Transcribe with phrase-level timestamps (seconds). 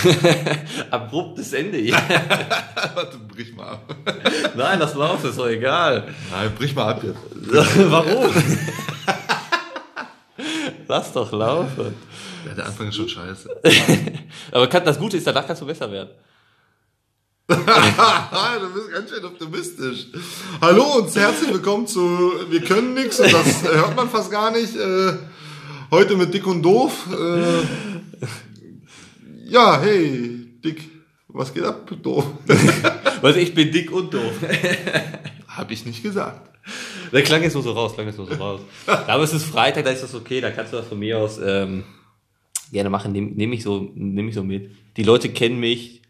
[0.90, 1.78] Abruptes Ende.
[2.94, 3.94] Warte, brich mal ab.
[4.56, 6.08] Nein, das läuft, ist doch egal.
[6.30, 7.18] Nein, brich mal ab jetzt.
[7.90, 8.30] Warum?
[10.88, 11.94] Lass doch laufen.
[12.46, 13.48] Ja, der Anfang ist schon scheiße.
[14.52, 16.10] Aber kann, das Gute ist, danach kannst du besser werden.
[17.48, 20.06] du bist ganz schön optimistisch.
[20.60, 22.00] Hallo und herzlich willkommen zu
[22.48, 24.76] Wir können nix und das hört man fast gar nicht.
[24.76, 25.12] Äh,
[25.90, 27.06] heute mit Dick und Doof.
[27.12, 28.26] Äh,
[29.50, 30.88] ja, hey, Dick,
[31.28, 32.24] was geht ab, Doof?
[33.20, 34.32] Weil ich bin dick und doof.
[35.48, 36.48] Hab ich nicht gesagt.
[37.12, 38.60] Der klang jetzt nur so raus, klang jetzt nur so raus.
[38.86, 41.38] Aber es ist Freitag, da ist das okay, da kannst du das von mir aus
[41.44, 41.84] ähm,
[42.72, 43.12] gerne machen.
[43.12, 44.70] Nehme nehm ich, so, nehm ich so mit.
[44.96, 46.02] Die Leute kennen mich.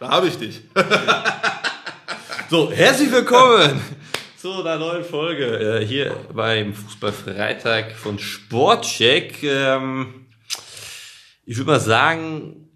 [0.00, 0.62] Da habe ich dich.
[2.48, 3.80] So, herzlich willkommen
[4.36, 9.42] zu einer neuen Folge äh, hier beim Fußballfreitag von Sportcheck.
[9.42, 10.25] Ähm,
[11.46, 12.68] ich würde mal sagen,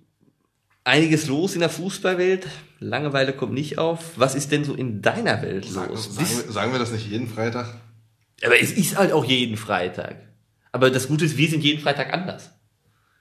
[0.84, 2.46] einiges los in der Fußballwelt.
[2.78, 4.12] Langeweile kommt nicht auf.
[4.18, 6.14] Was ist denn so in deiner Welt Sagen, los?
[6.14, 7.78] sagen, wir- sagen wir das nicht jeden Freitag?
[8.42, 10.16] Aber es ist halt auch jeden Freitag.
[10.72, 12.50] Aber das Gute ist, wir sind jeden Freitag anders.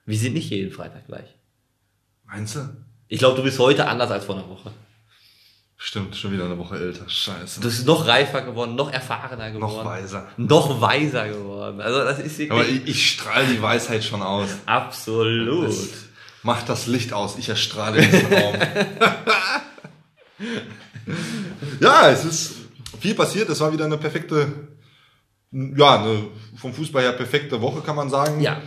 [0.05, 1.35] Wir sind nicht jeden Freitag gleich.
[2.25, 2.59] Meinst du?
[3.09, 4.71] Ich glaube, du bist heute anders als vor einer Woche.
[5.81, 7.07] Stimmt, schon wieder eine Woche älter.
[7.07, 7.61] Scheiße.
[7.61, 9.77] Du bist noch reifer geworden, noch erfahrener geworden.
[9.77, 10.27] Noch weiser.
[10.35, 11.79] Noch weiser geworden.
[11.79, 14.49] Also das ist wirklich Aber ich, ich strahle die Weisheit schon aus.
[14.65, 15.69] absolut.
[15.69, 15.87] Das
[16.43, 18.55] macht das Licht aus, ich erstrahle diesen Raum.
[21.79, 22.55] ja, es ist
[22.99, 23.47] viel passiert.
[23.47, 24.51] Es war wieder eine perfekte,
[25.51, 26.25] ja, eine
[26.57, 28.41] vom Fußball her perfekte Woche, kann man sagen.
[28.41, 28.61] Ja.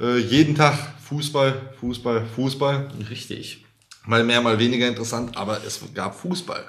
[0.00, 0.76] Äh, jeden Tag
[1.08, 2.88] Fußball, Fußball, Fußball.
[3.08, 3.65] Richtig.
[4.06, 6.64] Mal mehr, mal weniger interessant, aber es gab Fußball.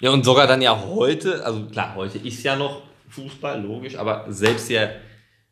[0.00, 4.26] Ja, und sogar dann ja heute, also klar, heute ist ja noch Fußball, logisch, aber
[4.28, 4.88] selbst ja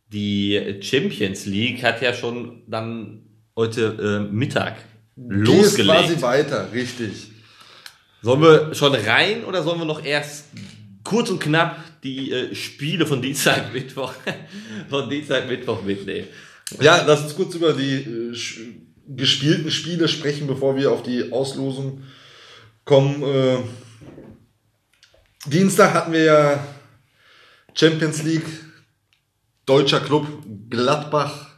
[0.08, 3.26] die Champions League hat ja schon dann
[3.56, 4.76] heute äh, Mittag
[5.16, 6.22] Geht quasi losgelegt.
[6.22, 7.30] weiter, richtig.
[8.22, 10.46] Sollen wir schon rein oder sollen wir noch erst
[11.04, 14.12] kurz und knapp die äh, Spiele von Dienstag, Mittwoch,
[14.88, 16.28] von Dienstag, Mittwoch mitnehmen?
[16.80, 18.34] Ja, lass uns kurz über die äh,
[19.06, 22.02] gespielten Spiele sprechen, bevor wir auf die Auslosung
[22.84, 23.22] kommen.
[23.22, 23.58] Äh,
[25.46, 26.66] Dienstag hatten wir ja
[27.74, 28.46] Champions League,
[29.66, 30.26] deutscher Club
[30.70, 31.50] Gladbach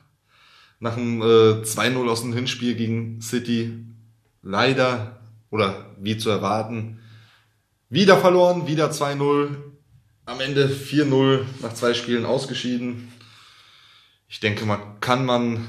[0.81, 3.85] nach dem äh, 2-0 aus dem Hinspiel gegen City
[4.43, 5.21] leider
[5.51, 7.01] oder wie zu erwarten
[7.89, 9.57] wieder verloren, wieder 2-0,
[10.25, 13.13] am Ende 4-0 nach zwei Spielen ausgeschieden.
[14.29, 15.69] Ich denke mal, kann man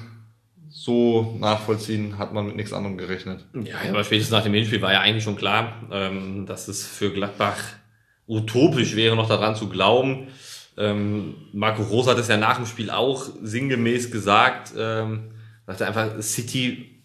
[0.87, 3.45] so nachvollziehen, hat man mit nichts anderem gerechnet.
[3.53, 7.11] Ja, aber spätestens nach dem Hinspiel war ja eigentlich schon klar, ähm, dass es für
[7.11, 7.57] Gladbach
[8.25, 10.29] utopisch wäre, noch daran zu glauben.
[10.77, 15.31] Ähm, Marco Rose hat es ja nach dem Spiel auch sinngemäß gesagt, ähm,
[15.65, 17.03] sagte einfach, City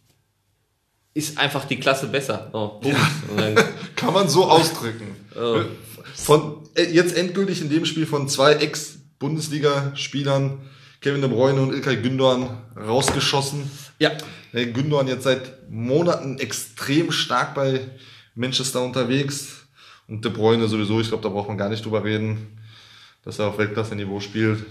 [1.13, 2.51] ist einfach die Klasse besser.
[2.53, 2.81] Oh.
[2.85, 2.95] Und
[3.37, 3.57] dann,
[3.97, 5.17] Kann man so ausdrücken.
[5.35, 5.63] Oh.
[6.15, 10.61] Von, äh, jetzt endgültig in dem Spiel von zwei Ex-Bundesliga-Spielern,
[11.03, 13.71] Kevin De Bruyne und Ilkay Gündoğan, rausgeschossen.
[13.99, 14.13] ja,
[14.53, 17.81] Gündoğan jetzt seit Monaten extrem stark bei
[18.35, 19.67] Manchester unterwegs.
[20.09, 22.59] Und De Bruyne sowieso, ich glaube, da braucht man gar nicht drüber reden,
[23.25, 24.65] dass er auf Weltklasse-Niveau spielt.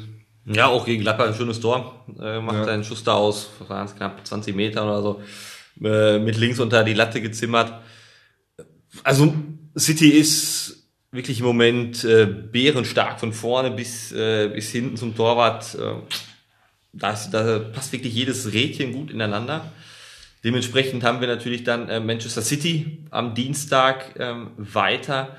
[0.46, 2.06] Ja, auch gegen Gladbach ein schönes Tor.
[2.20, 2.74] Äh, macht Ja.
[2.74, 3.50] einen Schuss da aus,
[3.86, 5.22] es, knapp 20 Meter oder so,
[5.84, 7.74] äh, mit links unter die Latte gezimmert.
[9.04, 9.34] Also
[9.78, 10.81] City ist
[11.12, 15.76] wirklich im Moment äh, bärenstark von vorne bis, äh, bis hinten zum Torwart.
[15.76, 15.96] Äh,
[16.94, 19.72] das, da passt wirklich jedes Rädchen gut ineinander.
[20.44, 25.38] Dementsprechend haben wir natürlich dann äh, Manchester City am Dienstag ähm, weiter.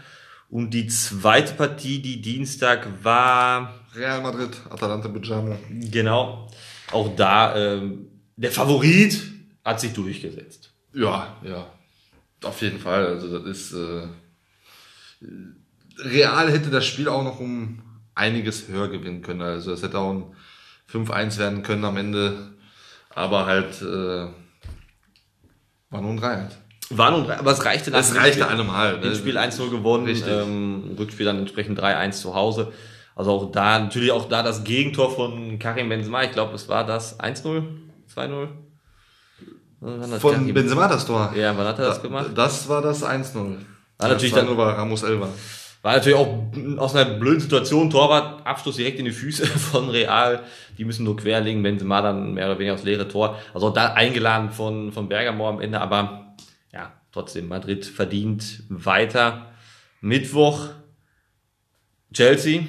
[0.48, 5.58] Und die zweite Partie, die Dienstag war Real Madrid, Atalanta Bijamo.
[5.90, 6.48] Genau.
[6.92, 9.18] Auch da, ähm, der Favorit
[9.64, 10.70] hat sich durchgesetzt.
[10.94, 11.66] Ja, ja.
[12.42, 13.06] Auf jeden Fall.
[13.06, 14.08] Also das ist äh,
[16.04, 17.80] Real hätte das Spiel auch noch um
[18.14, 19.42] einiges höher gewinnen können.
[19.42, 20.24] Also es hätte auch ein
[20.92, 22.50] 5-1 werden können am Ende.
[23.14, 24.28] Aber halt äh,
[25.90, 26.58] war nur ein 3 halt.
[26.90, 28.98] War nun, aber es reichte nach Das dem reichte Spiel- allemal.
[29.00, 29.06] Ne?
[29.06, 30.30] Im Spiel 1-0 gewonnen, Richtig.
[30.30, 32.72] ähm, Rückspiel dann entsprechend 3-1 zu Hause.
[33.14, 36.22] Also auch da, natürlich auch da das Gegentor von Karim Benzema.
[36.24, 37.62] Ich glaube, es war das 1-0,
[38.14, 38.48] 2-0.
[39.80, 41.32] Wann hat Von Karim- Benzema das Tor.
[41.36, 42.30] Ja, wann hat er das gemacht?
[42.34, 43.56] Das war das 1-0.
[43.98, 45.28] War natürlich dann- war Ramos Elva.
[45.82, 46.38] War natürlich auch
[46.78, 50.44] aus einer blöden Situation, Torwart, Abschluss direkt in die Füße von Real.
[50.78, 53.38] Die müssen nur querlegen, Benzema dann mehr oder weniger aufs leere Tor.
[53.52, 56.36] Also auch da eingeladen von, von Bergamo am Ende, aber
[56.72, 59.52] ja, trotzdem, Madrid verdient weiter.
[60.00, 60.68] Mittwoch,
[62.14, 62.62] Chelsea.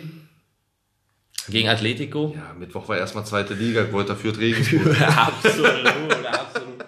[1.49, 2.33] Gegen Atletico.
[2.35, 4.99] Ja, Mittwoch war erstmal zweite Liga, Kräuter führt Regensburg.
[5.01, 5.85] absolut,
[6.25, 6.85] absolut.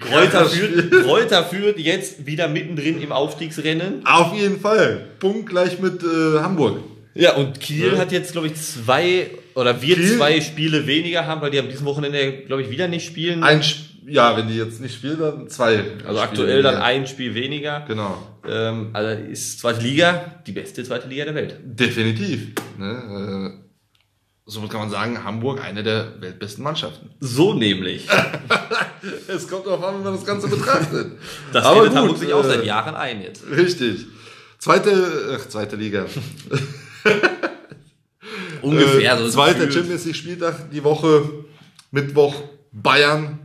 [0.00, 4.06] Kräuter führt, Kräuter führt jetzt wieder mittendrin im Aufstiegsrennen.
[4.06, 5.06] Auf jeden Fall.
[5.18, 6.78] Punkt gleich mit äh, Hamburg.
[7.14, 7.98] Ja, und Kiel Ja.
[7.98, 10.16] hat jetzt, glaube ich, zwei oder wird Kiel?
[10.16, 13.42] zwei Spiele weniger haben, weil die am diesem Wochenende, glaube ich, wieder nicht spielen.
[13.42, 13.62] Ein,
[14.06, 15.76] ja, wenn die jetzt nicht spielen, dann zwei.
[15.78, 16.84] also Spiele aktuell dann weniger.
[16.86, 17.84] ein Spiel weniger.
[17.88, 18.16] Genau.
[18.48, 21.56] Ähm, also ist zweite Liga die beste zweite Liga der Welt.
[21.64, 22.48] Definitiv.
[22.78, 23.52] Ne?
[23.60, 23.69] Äh,
[24.46, 27.10] so kann man sagen, Hamburg eine der weltbesten Mannschaften.
[27.20, 28.06] So nämlich.
[29.28, 31.12] Es kommt darauf an, wie man das Ganze betrachtet.
[31.52, 33.44] Das Aber gut, Hamburg sich auch äh, seit Jahren ein jetzt.
[33.48, 34.06] Richtig.
[34.58, 36.04] Zweite, ach, zweite Liga.
[38.62, 39.28] Ungefähr Äh, so.
[39.30, 39.74] zweiter gefühlt.
[39.74, 41.44] Champions League Spieltag die Woche.
[41.90, 42.34] Mittwoch
[42.72, 43.38] Bayern.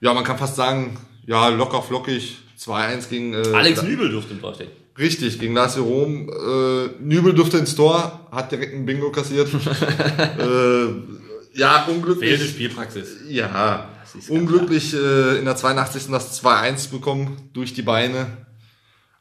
[0.00, 2.38] Ja, man kann fast sagen, ja, locker flockig.
[2.58, 4.70] 2-1 gegen, äh, Alex Nübel durfte im Tor stehen.
[4.96, 6.28] Richtig, gegen Lazio Rom.
[6.28, 9.48] Äh, Nübel durfte ins Tor, hat direkt ein Bingo kassiert.
[10.38, 12.30] äh, ja, unglücklich.
[12.30, 13.16] Fehlende Spielpraxis.
[13.28, 13.88] Ja,
[14.28, 16.06] unglücklich äh, in der 82.
[16.10, 18.26] das 2-1 bekommen durch die Beine.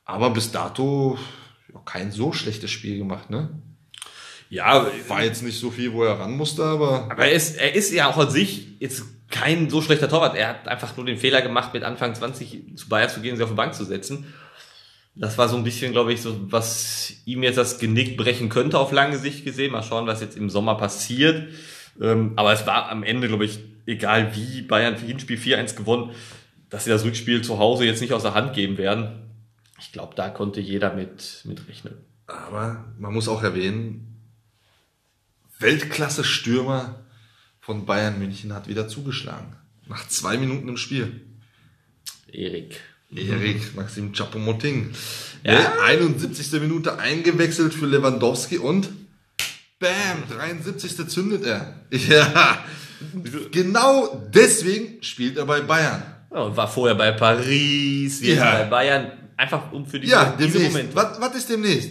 [0.06, 1.18] Aber bis dato
[1.74, 3.50] ja, kein so schlechtes Spiel gemacht, ne?
[4.50, 7.74] Ja, War jetzt nicht so viel, wo er ran musste, aber aber er ist, er
[7.74, 10.36] ist ja auch an sich jetzt kein so schlechter Torwart.
[10.36, 13.38] Er hat einfach nur den Fehler gemacht, mit Anfang 20 zu Bayern zu gehen und
[13.38, 14.32] sie auf die Bank zu setzen.
[15.16, 18.80] Das war so ein bisschen, glaube ich, so, was ihm jetzt das Genick brechen könnte
[18.80, 19.72] auf lange Sicht gesehen.
[19.72, 21.50] Mal schauen, was jetzt im Sommer passiert.
[22.02, 26.12] Ähm, aber es war am Ende, glaube ich, egal wie Bayern für Hinspiel 4-1 gewonnen,
[26.70, 29.30] dass sie das Rückspiel zu Hause jetzt nicht aus der Hand geben werden.
[29.80, 31.94] Ich glaube, da konnte jeder mit, mit rechnen.
[32.26, 34.20] Aber man muss auch erwähnen,
[35.60, 37.04] Weltklasse-Stürmer
[37.60, 39.56] von Bayern München hat wieder zugeschlagen.
[39.88, 41.22] Nach zwei Minuten im Spiel.
[42.28, 42.82] Erik.
[43.16, 44.92] Erik Maxim Choupo-Moting.
[45.44, 45.54] Ja.
[45.54, 45.74] Ja.
[45.86, 46.52] 71.
[46.62, 48.90] Minute eingewechselt für Lewandowski und
[49.80, 51.08] bam, 73.
[51.08, 51.76] zündet er.
[51.92, 52.64] Ja.
[53.52, 56.02] Genau deswegen spielt er bei Bayern.
[56.32, 58.60] Ja, und war vorher bei Paris, jetzt Ja.
[58.60, 59.12] bei Bayern.
[59.36, 60.60] Einfach um für diese, Ja, diese.
[60.60, 60.96] Momente.
[60.96, 61.90] Was, was ist demnächst?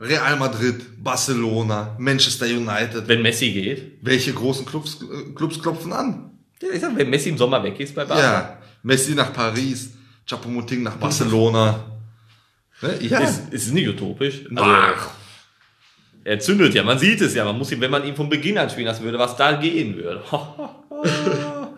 [0.00, 3.06] Real Madrid, Barcelona, Manchester United.
[3.06, 3.98] Wenn Messi geht.
[4.02, 6.30] Welche großen Clubs, äh, Clubs klopfen an?
[6.62, 8.22] Ja, ich sag, wenn Messi im Sommer weg ist bei Bayern.
[8.22, 9.90] Ja, Messi nach Paris,
[10.28, 11.84] Choupo-Moting nach Barcelona.
[12.82, 12.98] Ne?
[13.00, 14.42] Ja, Ist, ist nicht utopisch.
[14.50, 15.10] Also, Ach.
[16.22, 17.44] er zündet ja, man sieht es ja.
[17.44, 19.96] Man muss ihn, wenn man ihn von Beginn an spielen lassen würde, was da gehen
[19.96, 20.22] würde.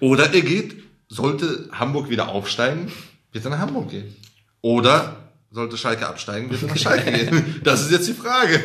[0.00, 2.90] Oder er geht, sollte Hamburg wieder aufsteigen,
[3.32, 4.14] wird er nach Hamburg gehen.
[4.60, 5.16] Oder
[5.50, 7.60] sollte Schalke absteigen, wird er nach Schalke gehen.
[7.64, 8.60] Das ist jetzt die Frage.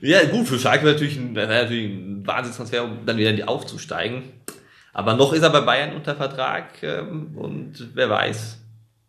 [0.00, 4.22] ja, gut, für Schalke wäre natürlich ein, wäre natürlich ein Wahnsinnstransfer, um dann wieder aufzusteigen.
[4.94, 8.58] Aber noch ist er bei Bayern unter Vertrag ähm, und wer weiß,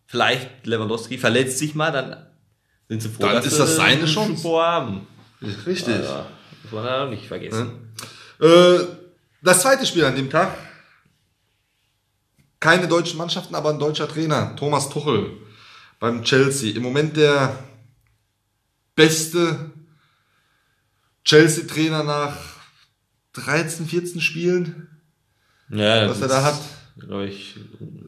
[0.08, 2.26] vielleicht Lewandowski verletzt sich mal, dann
[2.90, 4.50] sind sie froh, Dann dass ist das seine Chance.
[4.50, 5.08] Haben.
[5.66, 6.04] Richtig.
[6.04, 6.26] Ja,
[6.64, 7.94] muss man auch nicht vergessen.
[8.42, 8.80] Äh,
[9.44, 10.56] das zweite Spiel an dem Tag.
[12.60, 15.34] Keine deutschen Mannschaften, aber ein deutscher Trainer, Thomas Tuchel
[16.00, 16.76] beim Chelsea.
[16.76, 17.60] Im Moment der
[18.96, 19.72] beste
[21.26, 22.36] Chelsea-Trainer nach
[23.34, 24.95] 13, 14 Spielen,
[25.70, 26.56] Ja, was er da hat.
[26.98, 27.56] Glaube ich,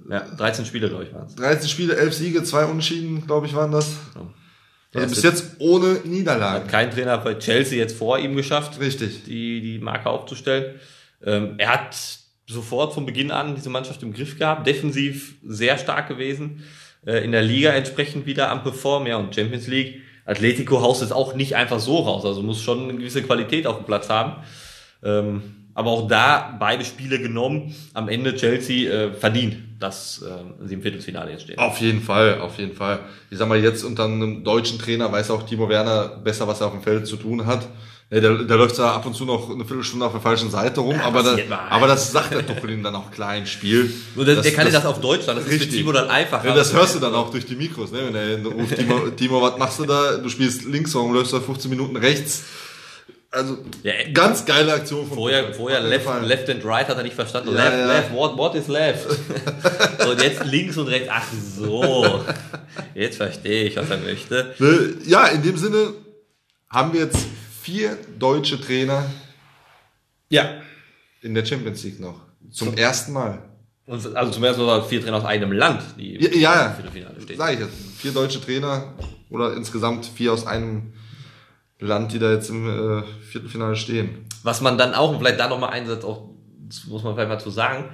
[0.09, 1.35] ja, 13 Spiele, glaube ich, waren es.
[1.35, 3.97] 13 Spiele, 11 Siege, 2 Unentschieden, glaube ich, waren das.
[4.15, 6.67] Ja, Also bis jetzt ohne Hat Niederlagen.
[6.69, 9.25] kein Trainer bei Chelsea jetzt vor ihm geschafft, Richtig.
[9.25, 10.79] die, die Marke aufzustellen.
[11.25, 11.97] Ähm, er hat
[12.45, 16.63] sofort von Beginn an diese Mannschaft im Griff gehabt, defensiv sehr stark gewesen,
[17.05, 20.01] äh, in der Liga entsprechend wieder am Perform, ja, und Champions League.
[20.25, 23.77] Atletico haust es auch nicht einfach so raus, also muss schon eine gewisse Qualität auf
[23.77, 24.43] dem Platz haben.
[25.03, 30.73] Ähm, aber auch da beide Spiele genommen, am Ende Chelsea äh, verdient, dass äh, sie
[30.73, 31.59] im Viertelfinale jetzt stehen.
[31.59, 33.01] Auf jeden Fall, auf jeden Fall.
[33.29, 36.67] Ich sag mal, jetzt unter einem deutschen Trainer weiß auch Timo Werner besser, was er
[36.67, 37.67] auf dem Feld zu tun hat.
[38.09, 40.79] Ja, der, der läuft da ab und zu noch eine Viertelstunde auf der falschen Seite
[40.79, 41.67] rum, aber, da, passiert mal.
[41.69, 43.93] aber das sagt der Tuchel ihm dann auch klar im Spiel.
[44.15, 45.81] Nur der, der kann dir das auf Deutsch sagen, das ist für richtig.
[45.81, 46.47] Timo dann einfacher.
[46.47, 47.99] Ja, das hörst du dann auch durch die Mikros, ne?
[48.07, 50.17] Wenn er ruft, Timo, Timo, was machst du da?
[50.17, 52.45] Du spielst links, warum läufst du da 15 Minuten rechts?
[53.29, 57.15] Also, Ja, ganz geile Aktion von Vorher, vorher left, left and right hat er nicht
[57.15, 57.49] verstanden.
[57.49, 57.87] Ja, left, ja.
[57.87, 59.05] left, what, what is left?
[60.07, 61.09] und jetzt links und rechts.
[61.11, 61.25] Ach
[61.57, 62.23] so.
[62.95, 64.53] Jetzt verstehe ich, was er möchte.
[64.59, 64.93] Ne?
[65.05, 65.93] Ja, in dem Sinne
[66.69, 67.25] haben wir jetzt
[67.61, 69.05] vier deutsche Trainer
[70.29, 70.61] Ja.
[71.21, 72.21] in der Champions League noch.
[72.51, 73.41] Zum ersten Mal.
[73.87, 77.37] Also zum ersten Mal vier Trainer aus einem Land, die Ja, ja, im Viertelfinale stehen.
[77.37, 77.73] sag ich jetzt.
[77.97, 78.93] Vier deutsche Trainer
[79.29, 80.93] oder insgesamt vier aus einem Land,
[81.79, 84.25] die da jetzt im äh, Viertelfinale stehen.
[84.43, 86.29] Was man dann auch, und vielleicht da nochmal einen Satz auch,
[86.87, 87.89] muss man vielleicht mal zu sagen,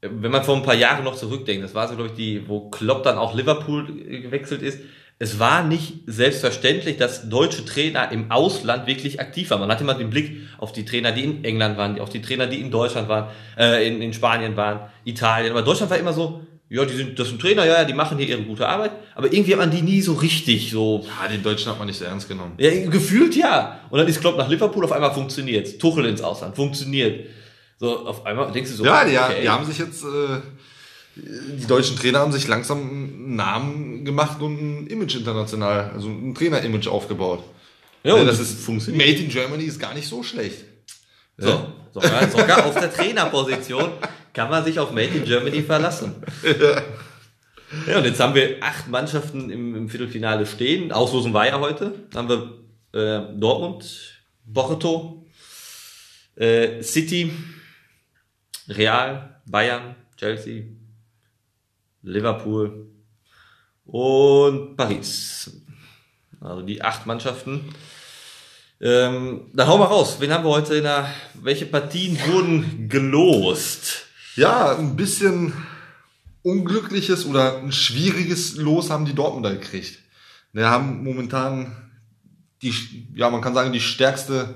[0.00, 2.68] wenn man vor ein paar Jahren noch zurückdenkt, das war so, glaube ich, die, wo
[2.70, 4.80] Klopp dann auch Liverpool gewechselt ist,
[5.18, 9.60] es war nicht selbstverständlich, dass deutsche Trainer im Ausland wirklich aktiv waren.
[9.60, 12.46] Man hatte immer den Blick auf die Trainer, die in England waren, auf die Trainer,
[12.46, 15.52] die in Deutschland waren, äh, in, in Spanien waren, Italien.
[15.52, 18.18] Aber Deutschland war immer so, ja, die sind, das sind Trainer, ja, ja, die machen
[18.18, 21.06] hier ihre gute Arbeit, aber irgendwie hat man die nie so richtig so.
[21.22, 22.54] Ja, den Deutschen hat man nicht so ernst genommen.
[22.58, 23.80] Ja, gefühlt ja.
[23.90, 25.78] Und dann ist Klopp nach Liverpool, auf einmal funktioniert.
[25.78, 27.26] Tuchel ins Ausland, funktioniert.
[27.78, 29.42] So, auf einmal denkst du so, Ja, die, okay.
[29.42, 30.40] die haben sich jetzt, äh,
[31.14, 36.34] die deutschen Trainer haben sich langsam einen Namen gemacht und ein Image international, also ein
[36.34, 37.44] Trainer-Image aufgebaut.
[38.02, 39.06] Ja, und das ist funktioniert.
[39.06, 40.64] Made in Germany ist gar nicht so schlecht.
[41.38, 41.66] So, Ja.
[41.92, 43.90] sogar, sogar auf der Trainerposition
[44.36, 46.14] kann man sich auf Made in Germany verlassen.
[47.88, 50.92] Ja, und jetzt haben wir acht Mannschaften im, im Viertelfinale stehen.
[50.92, 51.92] Auslosen war ja heute.
[52.12, 52.62] Dann haben
[52.92, 54.22] wir äh, Dortmund,
[54.54, 55.26] Porto,
[56.36, 57.32] äh, City,
[58.68, 60.62] Real, Bayern, Chelsea,
[62.02, 62.86] Liverpool
[63.84, 65.50] und Paris.
[66.40, 67.74] Also die acht Mannschaften.
[68.80, 70.18] Ähm, dann hau mal raus.
[70.20, 74.05] Wen haben wir heute in der, welche Partien wurden gelost?
[74.36, 75.52] Ja, ein bisschen
[76.42, 79.98] unglückliches oder ein schwieriges Los haben die Dortmunder gekriegt.
[80.52, 81.74] Wir haben momentan
[82.62, 82.72] die,
[83.14, 84.54] ja, man kann sagen, die stärkste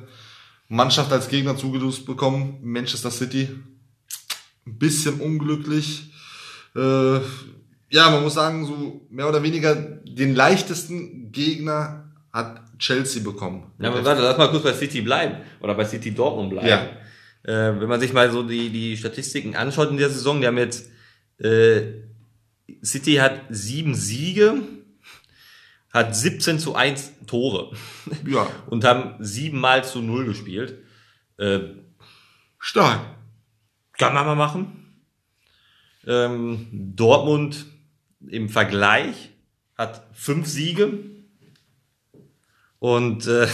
[0.69, 3.49] Mannschaft als Gegner zugelost bekommen, Manchester City.
[4.67, 6.13] Ein bisschen unglücklich.
[6.77, 7.21] Äh,
[7.89, 13.73] ja, man muss sagen, so mehr oder weniger den leichtesten Gegner hat Chelsea bekommen.
[13.79, 15.37] Ja, aber warte, lass mal kurz bei City bleiben.
[15.61, 16.69] Oder bei City Dortmund bleiben.
[16.69, 16.89] Ja.
[17.43, 20.59] Äh, wenn man sich mal so die, die Statistiken anschaut in der Saison, die haben
[20.59, 20.91] jetzt,
[21.39, 21.83] äh,
[22.85, 24.63] City hat sieben Siege,
[25.93, 27.73] hat 17 zu 1 Tore
[28.27, 30.79] Ja, und haben siebenmal zu null gespielt.
[31.39, 31.61] Äh,
[32.59, 33.01] stark.
[33.99, 34.77] kann man mal machen.
[36.07, 37.67] Ähm, Dortmund
[38.29, 39.31] im Vergleich
[39.77, 40.99] hat fünf Siege
[42.79, 43.49] und äh,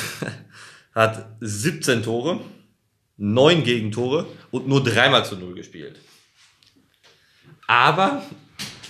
[0.95, 2.41] hat 17 Tore,
[3.17, 6.01] neun Gegentore und nur dreimal zu null gespielt.
[7.67, 8.23] Aber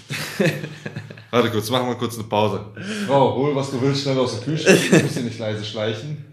[1.30, 2.72] Warte kurz, machen wir kurz eine Pause.
[3.06, 4.70] Frau, hol, was du willst, schnell aus der Küche.
[4.72, 6.24] Ich muss hier nicht leise schleichen.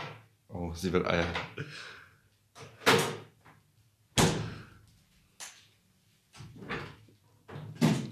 [0.49, 1.25] Oh, sie will Eier.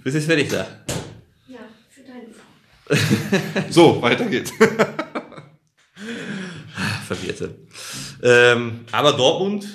[0.03, 0.65] bist jetzt fertig da.
[1.47, 1.59] Ja,
[1.89, 3.61] für deine Frau.
[3.69, 4.51] So, weiter geht's.
[7.15, 7.55] Verwirrte.
[8.23, 9.65] Ähm, aber Dortmund,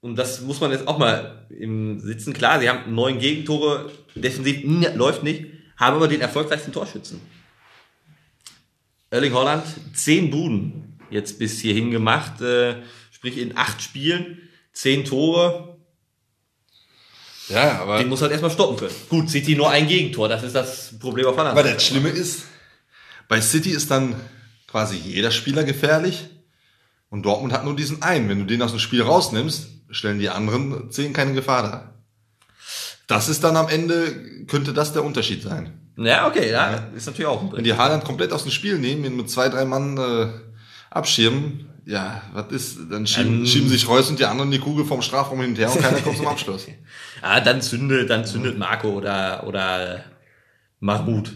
[0.00, 4.62] und das muss man jetzt auch mal im Sitzen, klar, sie haben neun Gegentore, defensiv
[4.64, 7.20] n- läuft nicht, haben aber den erfolgreichsten Torschützen.
[9.10, 9.64] Erling Holland,
[9.94, 12.76] zehn Buden jetzt bis hierhin gemacht, äh,
[13.12, 14.38] sprich in acht Spielen,
[14.72, 15.76] zehn Tore,
[17.48, 18.94] Ja, aber, den muss halt erstmal stoppen können.
[19.08, 22.08] Gut, City nur ein Gegentor, das ist das Problem auf der aber anderen das Schlimme
[22.08, 22.42] ist,
[23.28, 24.16] bei City ist dann
[24.66, 26.24] quasi jeder Spieler gefährlich
[27.10, 28.28] und Dortmund hat nur diesen einen.
[28.28, 31.94] Wenn du den aus dem Spiel rausnimmst, stellen die anderen zehn keine Gefahr dar.
[33.06, 35.72] Das ist dann am Ende, könnte das der Unterschied sein.
[35.96, 39.04] Ja, okay, ja, ist natürlich auch ein Wenn die Haaland komplett aus dem Spiel nehmen,
[39.04, 40.28] ihn mit zwei, drei Mann äh,
[40.90, 43.46] abschirmen, ja, was ist, dann schieben, Ähm.
[43.46, 46.26] schieben sich Reus und die anderen die Kugel vom Strafraum hinterher und keiner kommt zum
[46.26, 46.66] Abschluss.
[47.22, 50.04] Ah, dann zündet, dann zündet Marco oder, oder
[50.80, 51.32] Mahmoud.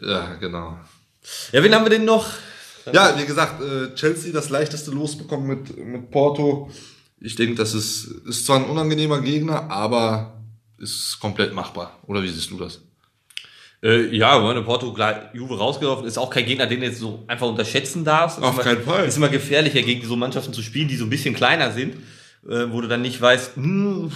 [0.00, 0.78] Ja, genau.
[1.52, 2.26] Ja, wen haben wir denn noch?
[2.92, 6.70] Ja, wie gesagt, äh, Chelsea das leichteste losbekommen mit, mit Porto.
[7.20, 10.42] Ich denke, das ist, ist zwar ein unangenehmer Gegner, aber
[10.78, 11.98] ist komplett machbar.
[12.06, 12.80] Oder wie siehst du das?
[13.82, 17.24] Äh, ja, wenn Porto klar Juve rausgelaufen ist, auch kein Gegner, den du jetzt so
[17.26, 18.42] einfach unterschätzen darfst.
[18.42, 19.04] Auf immer, keinen Fall.
[19.06, 21.96] Ist immer gefährlicher, gegen so Mannschaften zu spielen, die so ein bisschen kleiner sind,
[22.48, 24.10] äh, wo du dann nicht weißt, hm,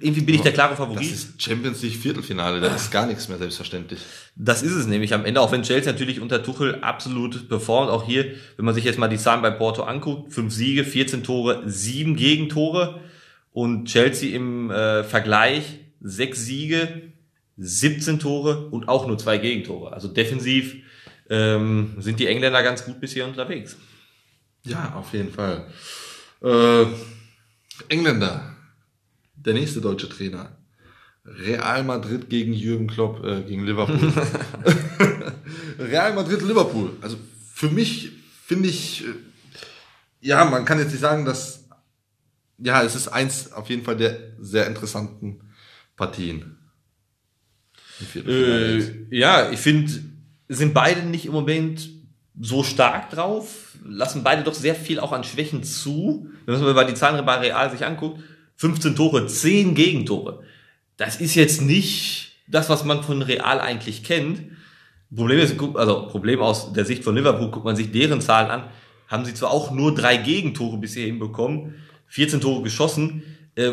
[0.00, 1.10] irgendwie bin ich der klare Das Favorit.
[1.10, 4.00] ist Champions League Viertelfinale, da ist gar nichts mehr selbstverständlich.
[4.36, 7.90] Das ist es nämlich am Ende, auch wenn Chelsea natürlich unter Tuchel absolut performt.
[7.90, 11.22] Auch hier, wenn man sich jetzt mal die Zahlen bei Porto anguckt, fünf Siege, 14
[11.22, 13.00] Tore, sieben Gegentore
[13.52, 17.12] und Chelsea im äh, Vergleich sechs Siege,
[17.56, 19.92] 17 Tore und auch nur zwei Gegentore.
[19.92, 20.76] Also defensiv
[21.28, 23.76] ähm, sind die Engländer ganz gut bis hier unterwegs.
[24.64, 25.66] Ja, auf jeden Fall.
[26.42, 26.86] Äh,
[27.88, 28.56] Engländer,
[29.34, 30.56] der nächste deutsche Trainer.
[31.24, 34.12] Real Madrid gegen Jürgen Klopp, äh, gegen Liverpool.
[35.78, 36.96] Real Madrid, Liverpool.
[37.00, 37.18] Also
[37.52, 38.12] für mich
[38.44, 39.12] finde ich, äh,
[40.20, 41.68] ja, man kann jetzt nicht sagen, dass,
[42.58, 45.40] ja, es ist eins auf jeden Fall der sehr interessanten
[45.96, 46.56] Partien.
[48.14, 49.92] Äh, ja, ich finde,
[50.48, 51.88] sind beide nicht im Moment
[52.40, 56.28] so stark drauf, lassen beide doch sehr viel auch an Schwächen zu.
[56.46, 58.20] Wenn man mal die Zahlen bei Real sich anguckt,
[58.56, 60.42] 15 Tore, 10 Gegentore.
[60.96, 64.42] Das ist jetzt nicht das, was man von Real eigentlich kennt.
[65.14, 68.64] Problem ist, also Problem aus der Sicht von Liverpool, guckt man sich deren Zahlen an,
[69.08, 71.74] haben sie zwar auch nur drei Gegentore bisher hinbekommen,
[72.06, 73.22] 14 Tore geschossen,
[73.56, 73.72] äh,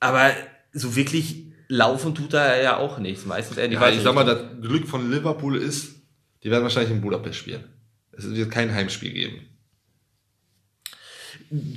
[0.00, 0.32] aber
[0.72, 3.24] so wirklich laufen tut er ja auch nichts.
[3.24, 6.01] Meistens eher die Ja, ich sag mal, das Glück von Liverpool ist,
[6.42, 7.64] die werden wahrscheinlich in Budapest spielen.
[8.16, 9.40] Es wird kein Heimspiel geben.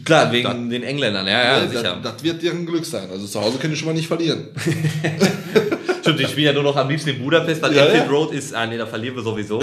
[0.06, 2.00] Klar, wegen den Engländern, ja, ja, das, sicher.
[2.02, 3.10] das wird deren Glück sein.
[3.10, 4.48] Also zu Hause können die schon mal nicht verlieren.
[6.02, 8.10] Stimmt, ich spiele ja nur noch am liebsten in Budapest, weil Ja, Anfield ja.
[8.10, 9.62] Road ist, ah nee, da verlieren wir sowieso.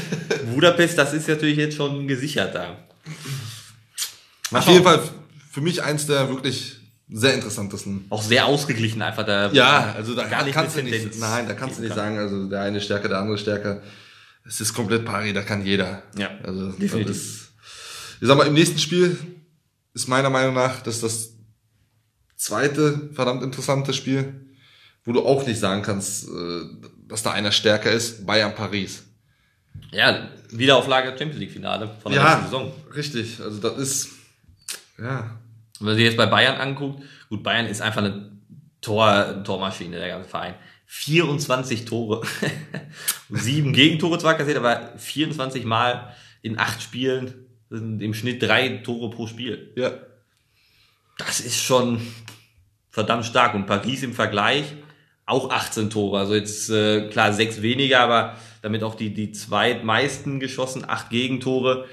[0.54, 2.76] Budapest, das ist natürlich jetzt schon gesichert da.
[4.50, 5.00] Mal Auf jeden Fall
[5.50, 6.76] für mich eins der wirklich
[7.08, 8.06] sehr interessantesten.
[8.08, 9.52] Auch sehr ausgeglichen einfach da.
[9.52, 12.18] Ja, also da Gar nicht kannst du nicht, nein, da kannst du nicht geben sagen,
[12.18, 13.82] also der eine stärker, der andere stärker.
[14.44, 16.02] Es ist komplett pari, da kann jeder.
[16.16, 17.10] Ja, also das definitiv.
[17.10, 17.52] ist,
[18.20, 19.16] ich sag mal, im nächsten Spiel
[19.94, 21.34] ist meiner Meinung nach das das
[22.36, 24.46] zweite verdammt interessante Spiel,
[25.04, 26.62] wo du auch nicht sagen kannst, äh,
[27.06, 29.04] dass da einer stärker ist, Bayern Paris.
[29.90, 32.72] Ja, Wiederauflage Champions League Finale von der letzten Saison.
[32.94, 33.40] richtig.
[33.40, 34.08] Also das ist,
[34.98, 35.38] ja,
[35.78, 38.32] Wenn man sich jetzt bei Bayern anguckt, gut, Bayern ist einfach eine
[38.80, 40.54] Tor, Tormaschine, der ganze Verein.
[40.94, 42.20] 24 Tore.
[43.30, 49.08] Sieben Gegentore zwar kassiert, aber 24 Mal in acht Spielen sind im Schnitt drei Tore
[49.08, 49.72] pro Spiel.
[49.74, 49.92] ja,
[51.16, 52.02] Das ist schon
[52.90, 53.54] verdammt stark.
[53.54, 54.66] Und Paris im Vergleich
[55.24, 56.18] auch 18 Tore.
[56.18, 61.86] Also jetzt äh, klar sechs weniger, aber damit auch die, die zweitmeisten geschossen, acht Gegentore.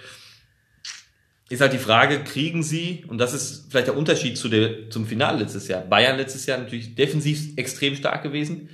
[1.48, 5.08] Ist halt die Frage, kriegen sie, und das ist vielleicht der Unterschied zu der, zum
[5.08, 5.82] Finale letztes Jahr.
[5.84, 8.70] Bayern letztes Jahr natürlich defensiv extrem stark gewesen.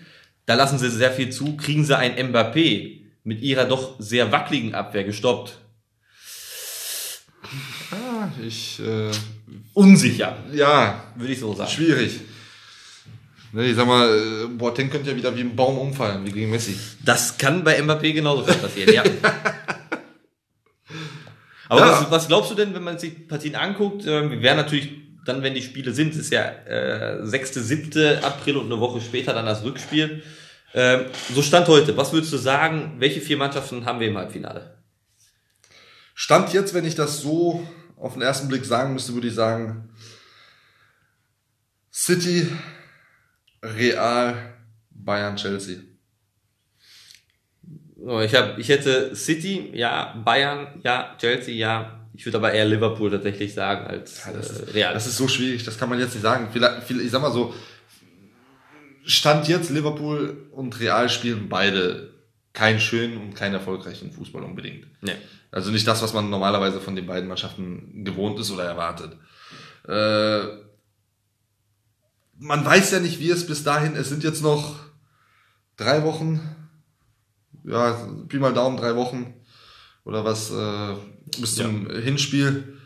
[0.46, 1.58] Da lassen sie sehr viel zu.
[1.58, 5.58] Kriegen sie ein Mbappé mit ihrer doch sehr wackeligen Abwehr gestoppt?
[7.92, 9.12] ah, ich, äh,
[9.74, 11.70] Unsicher, ja, würde ich so sagen.
[11.70, 12.20] Schwierig.
[13.52, 16.50] Ne, ich sag mal, äh, Boateng könnte ja wieder wie ein Baum umfallen, wie gegen
[16.52, 16.76] Messi.
[17.04, 19.04] Das kann bei Mbappé genauso passieren, ja.
[21.70, 21.92] Aber Ja.
[21.92, 24.06] was, was glaubst du denn, wenn man sich Partien anguckt?
[24.06, 24.90] Ähm, Wir werden natürlich
[25.26, 28.24] dann, wenn die Spiele sind, ist ja äh, 6., 7.
[28.24, 30.22] April und eine Woche später dann das Rückspiel.
[30.78, 34.78] Ähm, so Stand heute, was würdest du sagen, welche vier Mannschaften haben wir im Halbfinale?
[36.14, 39.90] Stand jetzt, wenn ich das so auf den ersten Blick sagen müsste, würde ich sagen,
[41.94, 42.52] City,
[43.64, 44.54] Real,
[44.90, 45.78] Bayern, Chelsea.
[48.26, 52.02] Ich, hab, ich hätte City, ja, Bayern, ja, Chelsea, ja.
[52.14, 54.94] Ich würde aber eher Liverpool tatsächlich sagen als das äh, Real.
[54.94, 56.50] Das ist so schwierig, das kann man jetzt nicht sagen.
[56.52, 57.54] Vielleicht, ich sag mal so,
[59.06, 62.14] Stand jetzt, Liverpool und Real spielen beide
[62.54, 64.88] keinen schönen und keinen erfolgreichen Fußball unbedingt.
[65.02, 65.16] nee.
[65.52, 69.18] Also nicht das, was man normalerweise von den beiden Mannschaften gewohnt ist oder erwartet.
[69.88, 70.48] Äh,
[72.38, 74.76] man weiß ja nicht, wie es bis dahin, es sind jetzt noch
[75.78, 76.42] drei Wochen,
[77.64, 77.94] ja,
[78.28, 79.34] Pi mal Daumen, drei Wochen
[80.04, 80.96] oder was, äh,
[81.40, 82.78] bis zum Hinspiel.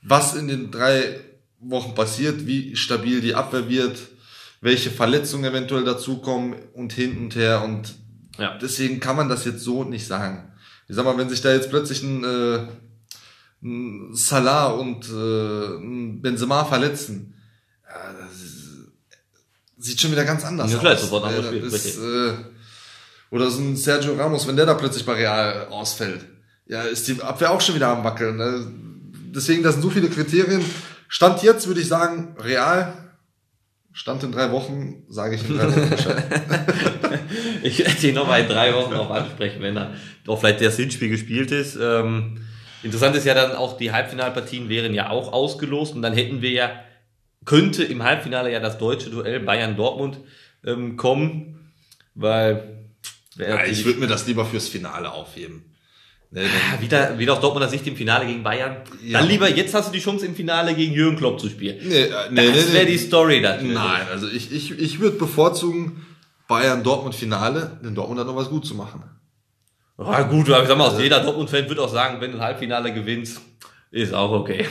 [0.00, 1.20] Was in den drei
[1.60, 3.98] Wochen passiert, wie stabil die Abwehr wird,
[4.64, 7.94] welche Verletzungen eventuell dazukommen und hin und her und
[8.38, 8.56] Ja.
[8.58, 10.50] deswegen kann man das jetzt so nicht sagen.
[10.88, 12.66] Ich sag mal, wenn sich da jetzt plötzlich ein, äh,
[13.62, 17.34] ein Salah und äh, ein Benzema verletzen,
[17.88, 18.64] ja, das ist,
[19.78, 21.00] sieht schon wieder ganz anders Ja, aus.
[21.02, 22.32] sofort Äh, Spiel, ist, äh,
[23.30, 26.24] oder so ein Sergio Ramos, wenn der da plötzlich bei Real ausfällt,
[26.66, 28.36] ja, ist die Abwehr auch schon wieder am Wackeln.
[28.36, 28.66] Ne?
[29.34, 30.64] Deswegen, das sind so viele Kriterien.
[31.08, 33.03] Stand jetzt würde ich sagen, Real.
[33.94, 36.24] Stand in drei Wochen, sage ich in drei Wochen Bescheid.
[37.62, 40.76] Ich werde ihn noch mal in drei Wochen noch ansprechen, wenn dann doch vielleicht das
[40.76, 41.76] Hinspiel gespielt ist.
[41.80, 42.44] Ähm,
[42.82, 46.50] interessant ist ja dann auch, die Halbfinalpartien wären ja auch ausgelost und dann hätten wir
[46.50, 46.84] ja,
[47.44, 50.18] könnte im Halbfinale ja das deutsche Duell Bayern-Dortmund
[50.64, 51.72] ähm, kommen,
[52.14, 52.84] weil
[53.36, 55.73] Ja, ich würde mir das lieber fürs Finale aufheben.
[56.34, 58.78] Ne, Ja, dann, wieder, wieder aus Dortmunder Sicht im Finale gegen Bayern.
[59.04, 59.20] Ja.
[59.20, 61.78] Dann lieber, jetzt hast du die Chance im Finale gegen Jürgen Klopp zu spielen.
[61.86, 62.90] nee, äh, nee, das wäre nee.
[62.92, 63.72] die Story dann.
[63.72, 66.04] Nein, also ich, ich, ich würde bevorzugen,
[66.48, 69.02] Bayern-Dortmund-Finale, denn Dortmund hat noch was gut zu machen.
[69.96, 72.42] Ah, gut, aber ich sag mal, aus jeder Dortmund-Fan wird auch sagen, wenn du ein
[72.44, 73.40] Halbfinale gewinnst,
[73.92, 74.66] ist auch okay.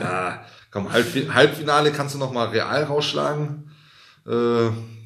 [0.00, 3.70] Ja, komm, Halbfi- Halbfinale kannst du noch mal Real rausschlagen.
[4.26, 4.30] Äh,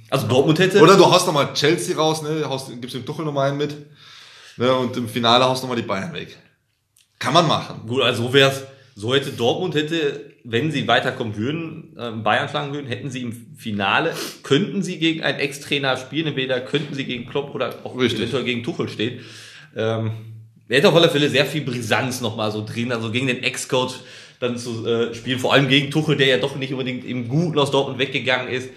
[0.09, 0.81] Also Dortmund hätte.
[0.81, 2.45] oder du haust noch mal Chelsea raus, ne?
[2.49, 3.77] Haust, gibst dem Tuchel noch mal einen mit.
[4.57, 4.75] Ne?
[4.75, 6.37] Und im Finale haust noch mal die Bayern weg.
[7.19, 7.87] Kann man machen.
[7.87, 8.65] Gut, also so wär's.
[8.95, 13.33] So hätte Dortmund hätte, wenn sie weiterkommen würden, ähm, Bayern schlagen würden, hätten sie im
[13.57, 18.21] Finale, könnten sie gegen einen Ex-Trainer spielen, entweder könnten sie gegen Klopp oder auch Richtig.
[18.21, 19.21] eventuell gegen Tuchel stehen.
[19.75, 20.11] Ähm,
[20.69, 23.95] hätte auf alle Fälle sehr viel Brisanz nochmal so drin, also gegen den Ex-Coach
[24.41, 27.59] dann zu äh, spielen, vor allem gegen Tuchel, der ja doch nicht unbedingt im Guten
[27.59, 28.69] aus Dortmund weggegangen ist.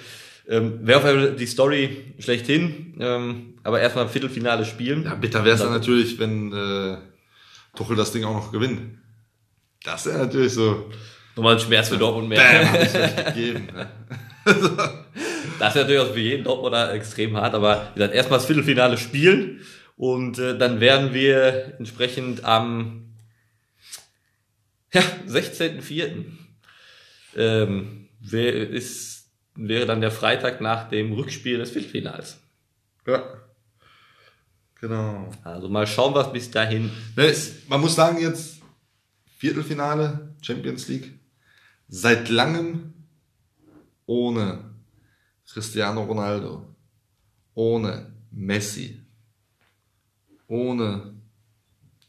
[0.47, 5.03] Ähm, Wäre auf jeden Fall die Story schlechthin, ähm, aber erstmal Viertelfinale spielen.
[5.03, 6.97] Ja, bitter wäre es dann natürlich, wenn äh,
[7.75, 8.99] Tuchel das Ding auch noch gewinnt.
[9.84, 10.89] Das wäre natürlich so.
[11.36, 12.41] Nochmal ein Schmerz für Dortmund mehr.
[12.41, 13.67] Bam, gegeben.
[13.73, 13.89] Ne?
[15.60, 18.97] Das ist natürlich auch für jeden Dortmunder extrem hart, aber wie gesagt, erstmal das Viertelfinale
[18.97, 19.62] spielen
[19.95, 23.13] und äh, dann werden wir entsprechend am
[24.93, 26.25] ja, 16.04.
[27.38, 29.14] Ähm, wer ist,
[29.56, 32.39] wäre dann der Freitag nach dem Rückspiel des Viertelfinals.
[33.08, 33.24] Ja.
[34.80, 35.32] Genau.
[35.44, 38.62] Also mal schauen, was bis dahin Ne, es- man muss sagen, jetzt
[39.38, 41.13] Viertelfinale, Champions League,
[41.88, 42.94] seit langem
[44.06, 44.76] ohne
[45.48, 46.65] Cristiano Ronaldo,
[47.54, 49.02] ohne Messi,
[50.48, 51.13] ohne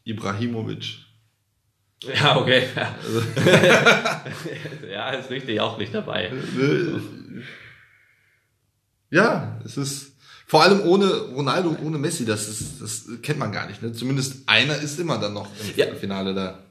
[0.03, 1.05] Ibrahimovic.
[2.03, 2.63] Ja, okay.
[2.75, 4.23] Ja,
[4.91, 6.31] ja ist richtig, auch nicht dabei.
[9.09, 10.13] Ja, es ist
[10.45, 13.81] vor allem ohne Ronaldo und ohne Messi, das ist, das kennt man gar nicht.
[13.81, 13.91] Ne?
[13.93, 15.73] Zumindest einer ist immer dann noch im Ja.
[15.73, 16.63] Viertelfinale da.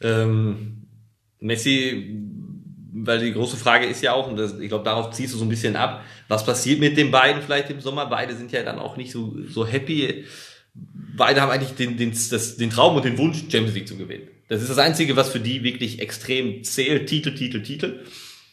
[0.00, 0.88] Ähm,
[1.38, 2.18] Messi,
[2.92, 5.44] weil die große Frage ist ja auch, und das, ich glaube, darauf ziehst du so
[5.44, 8.06] ein bisschen ab, was passiert mit den beiden vielleicht im Sommer?
[8.06, 10.24] Beide sind ja dann auch nicht so, so happy.
[11.16, 14.28] Beide haben eigentlich den, den, das, den Traum und den Wunsch, Champions League zu gewinnen.
[14.48, 17.08] Das ist das Einzige, was für die wirklich extrem zählt.
[17.08, 18.00] Titel, Titel, Titel.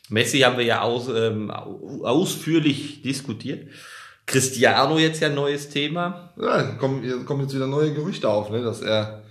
[0.09, 3.67] Messi haben wir ja aus, ähm, au- ausführlich diskutiert.
[4.25, 6.33] Cristiano jetzt ja neues Thema.
[6.39, 9.23] Ja, kommen, kommen jetzt wieder neue Gerüchte auf, ne, dass er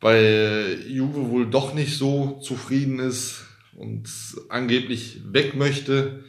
[0.00, 3.44] bei Juve wohl doch nicht so zufrieden ist
[3.76, 4.08] und
[4.50, 6.24] angeblich weg möchte.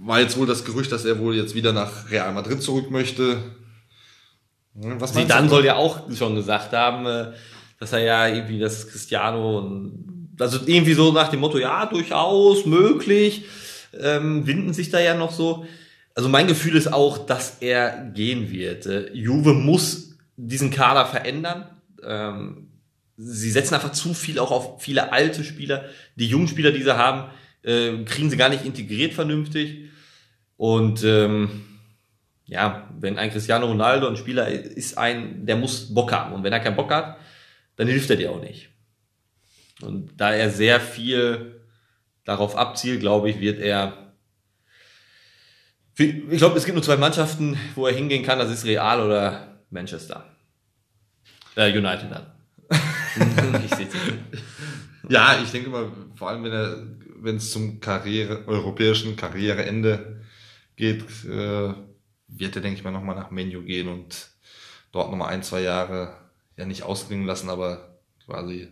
[0.00, 3.38] War jetzt wohl das Gerücht, dass er wohl jetzt wieder nach Real Madrid zurück möchte.
[4.80, 5.54] Hm, Was Zidane du?
[5.54, 7.32] soll ja auch schon gesagt haben, äh,
[7.78, 12.66] dass er ja irgendwie das Cristiano und also irgendwie so nach dem Motto, ja, durchaus
[12.66, 13.44] möglich,
[13.98, 15.66] ähm, winden sich da ja noch so.
[16.14, 18.86] Also mein Gefühl ist auch, dass er gehen wird.
[18.86, 21.66] Äh, Juve muss diesen Kader verändern.
[22.02, 22.68] Ähm,
[23.16, 25.86] sie setzen einfach zu viel auch auf viele alte Spieler.
[26.16, 27.30] Die jungen Spieler, die sie haben,
[27.62, 29.90] äh, kriegen sie gar nicht integriert vernünftig.
[30.56, 31.64] Und ähm,
[32.46, 36.32] ja, wenn ein Cristiano Ronaldo ein Spieler ist, ein, der muss Bock haben.
[36.32, 37.18] Und wenn er keinen Bock hat,
[37.76, 38.68] dann hilft er dir auch nicht.
[39.82, 41.60] Und da er sehr viel
[42.24, 44.12] darauf abzielt, glaube ich, wird er.
[45.98, 48.38] Ich glaube, es gibt nur zwei Mannschaften, wo er hingehen kann.
[48.38, 50.24] Das ist Real oder Manchester.
[51.56, 52.32] Äh, United dann.
[53.64, 53.72] ich.
[55.08, 56.86] Ja, ich denke mal, vor allem wenn er,
[57.20, 60.20] wenn es zum Karriere, europäischen Karriereende
[60.76, 61.72] geht, äh,
[62.38, 64.28] wird er, denke ich mal, nochmal nach Menu gehen und
[64.92, 66.16] dort nochmal ein, zwei Jahre
[66.56, 68.68] ja nicht ausklingen lassen, aber quasi,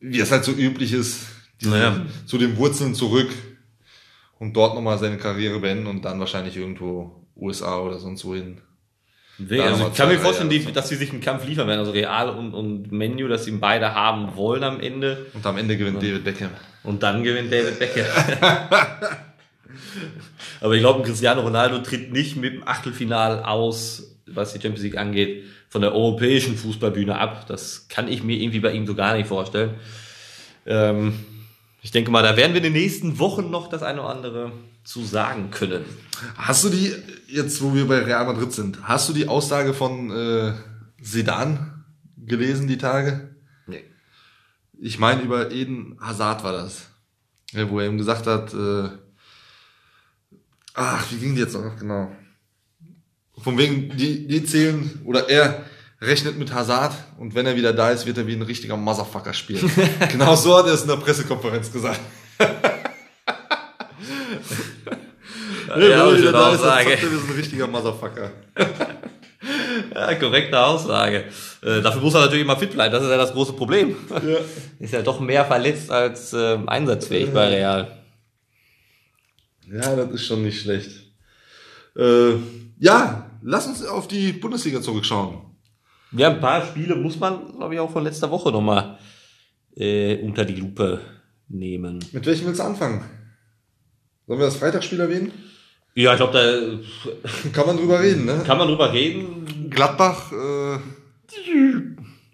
[0.00, 1.26] wie es halt so üblich ist,
[1.62, 2.06] Naja.
[2.26, 3.30] zu den Wurzeln zurück
[4.38, 8.60] und dort nochmal seine Karriere beenden und dann wahrscheinlich irgendwo USA oder sonst wohin.
[9.38, 11.92] Nee, also ich kann mir vorstellen, die, dass sie sich einen Kampf liefern werden, also
[11.92, 15.26] Real und, und Menu, dass sie ihn beide haben wollen am Ende.
[15.32, 16.50] Und am Ende gewinnt David Beckham.
[16.82, 18.04] Und dann gewinnt David Beckham.
[20.60, 24.98] Aber ich glaube, Cristiano Ronaldo tritt nicht mit dem Achtelfinal aus, was die Champions League
[24.98, 27.46] angeht, von der europäischen Fußballbühne ab.
[27.46, 29.74] Das kann ich mir irgendwie bei ihm so gar nicht vorstellen.
[30.66, 31.14] Ähm,
[31.82, 34.52] ich denke mal, da werden wir in den nächsten Wochen noch das eine oder andere
[34.84, 35.84] zu sagen können.
[36.36, 36.92] Hast du die,
[37.28, 40.52] jetzt wo wir bei Real Madrid sind, hast du die Aussage von äh,
[41.00, 41.84] Sedan
[42.16, 43.34] gelesen die Tage?
[43.66, 43.84] Nee.
[44.78, 46.88] Ich meine, über Eden Hazard war das.
[47.52, 48.90] Wo er ihm gesagt hat, äh,
[50.80, 52.10] ach, wie ging die jetzt noch genau?
[53.42, 55.64] Von wegen, die, die zählen, oder er
[56.00, 59.34] rechnet mit Hazard und wenn er wieder da ist, wird er wie ein richtiger Motherfucker
[59.34, 59.70] spielen.
[60.10, 62.00] genau so hat er es in der Pressekonferenz gesagt.
[65.70, 68.32] Ja, wenn er wieder da ist, dann sagt er, wir sind ein richtiger Motherfucker.
[69.94, 71.24] Ja, korrekte Aussage.
[71.62, 72.92] Äh, dafür muss er natürlich immer fit bleiben.
[72.92, 73.96] Das ist ja das große Problem.
[74.78, 77.99] Ist ja doch mehr verletzt als ähm, einsatzfähig bei Real.
[79.72, 80.90] Ja, das ist schon nicht schlecht.
[81.96, 82.34] Äh,
[82.78, 85.38] ja, lass uns auf die Bundesliga zurückschauen.
[86.12, 88.98] Ja, ein paar Spiele muss man, glaube ich, auch von letzter Woche nochmal
[89.76, 91.00] äh, unter die Lupe
[91.48, 92.04] nehmen.
[92.12, 93.04] Mit welchem willst du anfangen?
[94.26, 95.32] Sollen wir das Freitagsspiel erwähnen?
[95.94, 98.42] Ja, ich glaube, da Kann man drüber reden, ne?
[98.46, 100.78] kann man drüber reden, Gladbach, äh,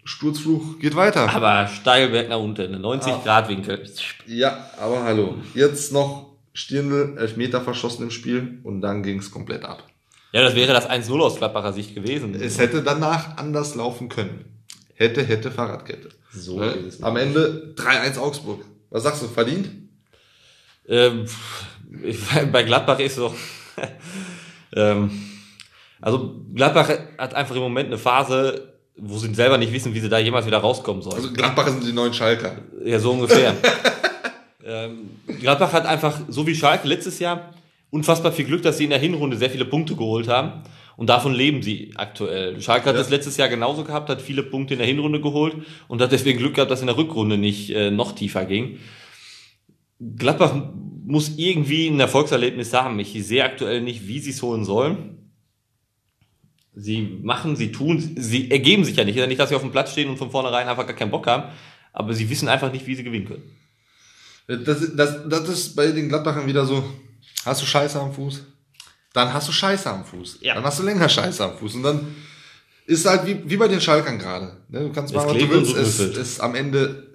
[0.03, 1.29] Sturzfluch geht weiter.
[1.29, 3.83] aber Steilberg nach unten, eine 90-Grad-Winkel.
[4.25, 5.35] Ja, aber hallo.
[5.53, 6.26] Jetzt noch
[6.57, 9.83] Stirnl, Elfmeter verschossen im Spiel und dann ging's komplett ab.
[10.31, 12.33] Ja, das wäre das 1-0 aus Gladbacher Sicht gewesen.
[12.33, 14.43] Es hätte danach anders laufen können.
[14.95, 16.09] Hätte, hätte Fahrradkette.
[16.33, 16.71] So Ne?
[16.71, 17.03] ist es.
[17.03, 18.65] Am Ende 3-1 Augsburg.
[18.89, 19.69] Was sagst du, verdient?
[20.87, 21.25] Ähm,
[22.03, 22.17] ich,
[22.51, 23.31] bei Gladbach ist so.
[24.75, 25.11] ähm,
[26.01, 26.89] also Gladbach
[27.19, 30.47] hat einfach im Moment eine Phase, wo sie selber nicht wissen, wie sie da jemals
[30.47, 31.17] wieder rauskommen sollen.
[31.17, 32.57] Also Gladbach sind die neuen Schalker.
[32.83, 33.53] Ja, so ungefähr.
[34.67, 37.53] ähm, Gladbach hat einfach, so wie Schalke letztes Jahr,
[37.89, 40.63] unfassbar viel Glück, dass sie in der Hinrunde sehr viele Punkte geholt haben.
[40.97, 42.59] Und davon leben sie aktuell.
[42.59, 43.01] Schalke hat Ja.
[43.01, 45.55] das letztes Jahr genauso gehabt, hat viele Punkte in der Hinrunde geholt
[45.87, 48.79] und hat deswegen Glück gehabt, dass in der Rückrunde nicht äh, noch tiefer ging.
[49.99, 50.55] Gladbach
[51.05, 52.99] muss irgendwie ein Erfolgserlebnis haben.
[52.99, 55.31] Ich sehe aktuell nicht, wie sie es holen sollen.
[56.75, 59.15] Sie machen, sie tun, sie ergeben sich ja nicht.
[59.15, 61.11] Ist ja nicht, dass sie auf dem Platz stehen und von vornherein einfach gar keinen
[61.11, 61.51] Bock haben.
[61.93, 63.43] Aber sie wissen einfach nicht, wie sie gewinnen können.
[64.47, 66.83] Das, das, das ist bei den Gladbachern wieder so,
[67.45, 68.43] hast du Scheiße am Fuß?
[69.13, 70.39] Dann hast du Scheiße am Fuß.
[70.41, 70.55] Ja.
[70.55, 71.75] Dann hast du länger Scheiße am Fuß.
[71.75, 72.15] Und dann
[72.85, 74.57] ist halt wie, wie bei den Schalkern gerade.
[74.69, 75.75] Ne, Du kannst machen, was du willst.
[75.75, 77.07] Es, es am Ende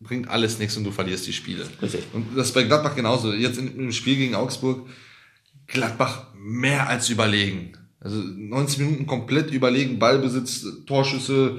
[0.00, 1.66] bringt alles nichts und du verlierst die Spiele.
[1.80, 2.04] Richtig.
[2.12, 3.32] Und das ist bei Gladbach genauso.
[3.32, 4.86] Jetzt im Spiel gegen Augsburg,
[5.66, 7.72] Gladbach mehr als überlegen.
[8.00, 11.58] Also 90 Minuten komplett überlegen, Ballbesitz, Torschüsse,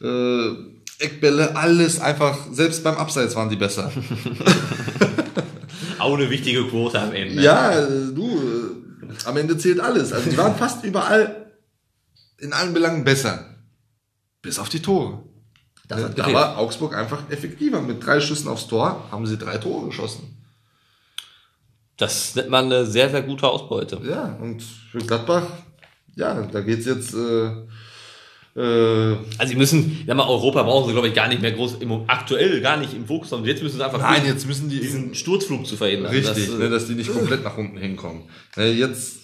[0.00, 3.90] äh, Eckbälle, alles einfach, selbst beim Abseits waren die besser.
[5.98, 7.42] Auch eine wichtige Quote am Ende.
[7.42, 8.38] Ja, du,
[9.02, 10.12] äh, am Ende zählt alles.
[10.12, 11.52] Also die waren fast überall
[12.38, 13.44] in allen Belangen besser.
[14.42, 15.22] Bis auf die Tore.
[15.88, 16.36] Das hat da gefehlt.
[16.36, 17.82] war Augsburg einfach effektiver.
[17.82, 20.36] Mit drei Schüssen aufs Tor haben sie drei Tore geschossen.
[21.96, 24.00] Das nennt man eine sehr, sehr gute Ausbeute.
[24.08, 25.42] Ja, und für Gladbach,
[26.14, 27.50] ja, da geht's jetzt äh,
[28.62, 32.04] Also sie müssen, ja mal Europa brauchen sie, glaube ich, gar nicht mehr groß, im,
[32.08, 35.14] aktuell gar nicht im Fokus, sondern jetzt müssen sie einfach Nein, jetzt müssen die diesen
[35.14, 36.12] Sturzflug zu verhindern.
[36.12, 38.24] richtig, Das, äh, ne, dass die nicht komplett nach unten hinkommen.
[38.56, 39.18] Ne, jetzt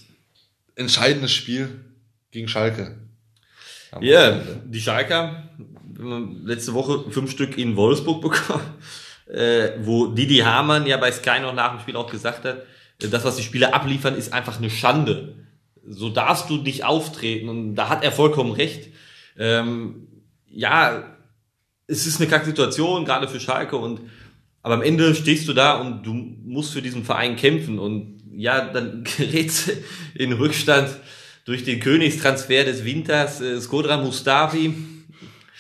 [0.75, 1.68] entscheidendes Spiel
[2.31, 2.96] gegen Schalke.
[4.01, 4.62] Ja, Wochenende.
[4.66, 5.49] die Schalker,
[5.99, 8.64] haben letzte Woche fünf Stück in Wolfsburg bekommen,
[9.27, 12.62] äh, wo Didi Hamann ja bei Sky noch nach dem Spiel auch gesagt hat,
[13.03, 15.35] äh, das, was die Spieler abliefern, ist einfach eine Schande.
[15.88, 18.88] So darfst du nicht auftreten und da hat er vollkommen recht.
[19.38, 20.09] Ähm,
[20.46, 21.05] ja,
[21.87, 24.01] es ist eine kacke Situation, gerade für Schalke und
[24.62, 28.64] aber am Ende stehst du da und du musst für diesen Verein kämpfen und ja,
[28.64, 29.70] dann gerätst
[30.14, 30.90] in Rückstand
[31.44, 34.75] durch den Königstransfer des Winters, äh, Skodra Mustafi.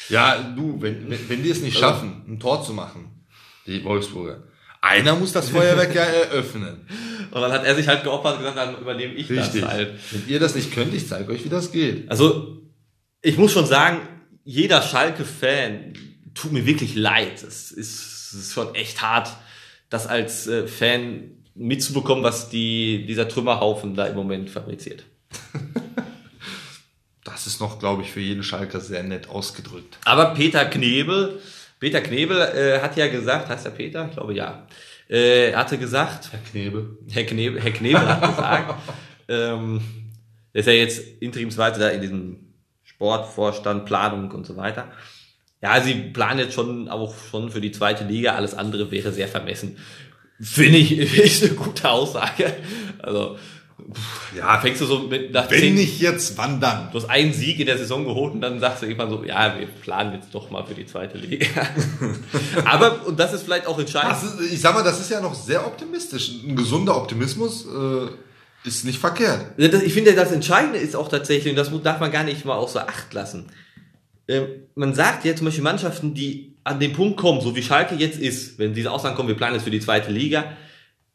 [0.08, 3.26] Ja, du, wenn, wenn, wenn die es nicht schaffen, ein Tor zu machen,
[3.66, 4.42] die Wolfsburger,
[4.80, 6.86] einer muss das Feuerwerk ja eröffnen.
[7.30, 9.60] Und dann hat er sich halt geopfert und gesagt, dann übernehme ich Richtig.
[9.60, 9.90] das halt.
[10.10, 12.08] Wenn ihr das nicht könnt, ich zeige euch, wie das geht.
[12.10, 12.62] Also,
[13.26, 14.02] ich muss schon sagen,
[14.44, 15.94] jeder Schalke-Fan
[16.32, 17.42] tut mir wirklich leid.
[17.42, 19.30] Es ist, es ist schon echt hart,
[19.90, 25.04] das als äh, Fan mitzubekommen, was die, dieser Trümmerhaufen da im Moment fabriziert.
[27.24, 29.98] Das ist noch, glaube ich, für jeden Schalker sehr nett ausgedrückt.
[30.04, 31.40] Aber Peter Knebel,
[31.80, 34.06] Peter Knebel äh, hat ja gesagt, heißt er Peter?
[34.06, 34.66] Ich glaube ja.
[35.10, 36.96] Äh, er hatte gesagt, Herr Knebel.
[37.10, 38.74] Herr Knebel, Herr Knebel hat gesagt,
[39.28, 39.80] ähm,
[40.52, 42.45] ist ja jetzt interimsweise da in diesem
[42.96, 44.88] Sportvorstand, Planung und so weiter.
[45.62, 49.28] Ja, sie planen jetzt schon auch schon für die zweite Liga, alles andere wäre sehr
[49.28, 49.76] vermessen.
[50.40, 52.54] Finde ich, ist eine gute Aussage.
[52.98, 53.36] Also,
[54.34, 56.90] ja, fängst du so mit nach Wenn zehn, nicht jetzt, wann dann?
[56.90, 59.58] Du hast einen Sieg in der Saison geholt und dann sagst du irgendwann so, ja,
[59.58, 61.46] wir planen jetzt doch mal für die zweite Liga.
[62.64, 64.22] Aber, und das ist vielleicht auch entscheidend.
[64.22, 66.32] Ist, ich sag mal, das ist ja noch sehr optimistisch.
[66.46, 68.08] Ein gesunder Optimismus äh,
[68.66, 69.40] ist nicht verkehrt.
[69.56, 72.56] Das- Ich finde, das Entscheidende ist auch tatsächlich, und das darf man gar nicht mal
[72.56, 73.46] außer Acht lassen.
[74.28, 77.94] Ähm, man sagt ja zum Beispiel Mannschaften, die an den Punkt kommen, so wie Schalke
[77.94, 80.56] jetzt ist, wenn diese Aussagen kommen, wir planen jetzt für die zweite Liga,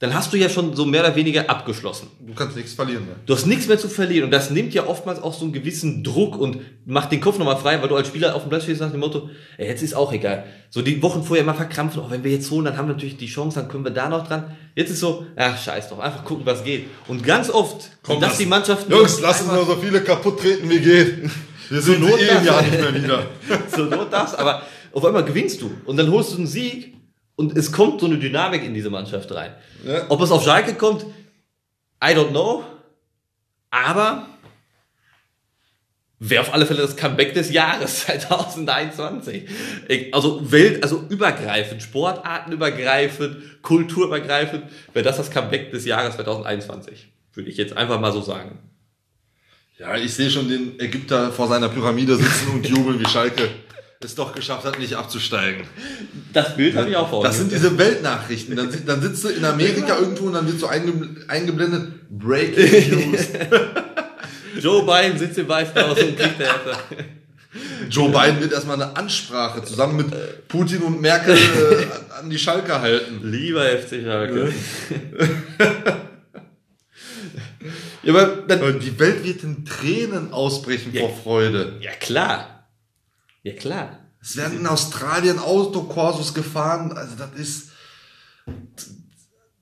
[0.02, 2.08] dann hast du ja schon so mehr oder weniger abgeschlossen.
[2.20, 3.18] Du kannst nichts verlieren mehr.
[3.28, 6.04] Du hast nichts mehr zu verlieren und das nimmt ja oftmals auch so einen gewissen
[6.04, 8.82] Druck und macht den Kopf nochmal frei, weil du als Spieler auf dem Platz stehst
[8.82, 10.46] nach dem Motto, ey, jetzt ist auch egal.
[10.72, 13.18] So die Wochen vorher immer verkrampfen, oh, wenn wir jetzt holen, dann haben wir natürlich
[13.18, 14.58] die Chance, dann können wir da noch dran.
[14.74, 16.88] Jetzt ist so, ach scheiß doch, einfach gucken, was geht.
[17.08, 20.68] Und ganz oft, sind das die Mannschaften, Jungs, lass uns nur so viele kaputt treten,
[20.68, 21.30] wie geht.
[21.70, 23.26] Wir sind eh im Jahr nicht mehr wieder.
[23.76, 26.96] so not das, aber auf einmal gewinnst du und dann holst du einen Sieg
[27.42, 29.54] und es kommt so eine Dynamik in diese Mannschaft rein.
[29.86, 30.06] Ja.
[30.10, 31.04] Ob es auf Schalke kommt,
[32.04, 32.64] I don't know,
[33.70, 34.28] aber
[36.20, 39.44] wäre auf alle Fälle das Comeback des Jahres 2021.
[39.88, 47.08] Ich- Also Welt, also übergreifend, sportartenübergreifend, kulturübergreifend, wäre das das Comeback des Jahres 2021.
[47.34, 48.60] Würde ich jetzt einfach mal so sagen.
[49.80, 53.50] Ja, ich sehe schon den Ägypter vor seiner Pyramide sitzen und jubeln, wie Schalke
[54.04, 55.64] es doch geschafft hat, nicht abzusteigen.
[56.34, 57.24] Das Bild habe ich auch vor.
[57.24, 58.56] Das sind diese Weltnachrichten.
[58.56, 63.28] Dann, dann sitzt du in Amerika irgendwo und dann wird so einge- eingeblendet, Breaking News.
[64.60, 66.50] Joe Biden sitzt im Weißen Haus und kriegt der
[67.90, 72.80] Joe Biden wird erstmal eine Ansprache zusammen mit Putin und Merkel äh, an die Schalke
[72.80, 73.20] halten.
[73.24, 74.54] Lieber FC Schalke.
[78.04, 81.74] Ja, aber dann, die Welt wird in Tränen ausbrechen vor Freude.
[81.82, 82.61] Ja, klar.
[83.44, 84.00] Ja, klar.
[84.22, 86.92] Es werden in Australien Autokorsos gefahren.
[86.94, 87.70] Also das ist.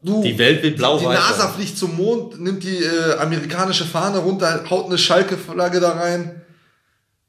[0.01, 1.03] Du, Die Welt wird Die blau-weiß.
[1.19, 6.41] NASA fliegt zum Mond, nimmt die äh, amerikanische Fahne runter, haut eine Schalke-Flagge da rein.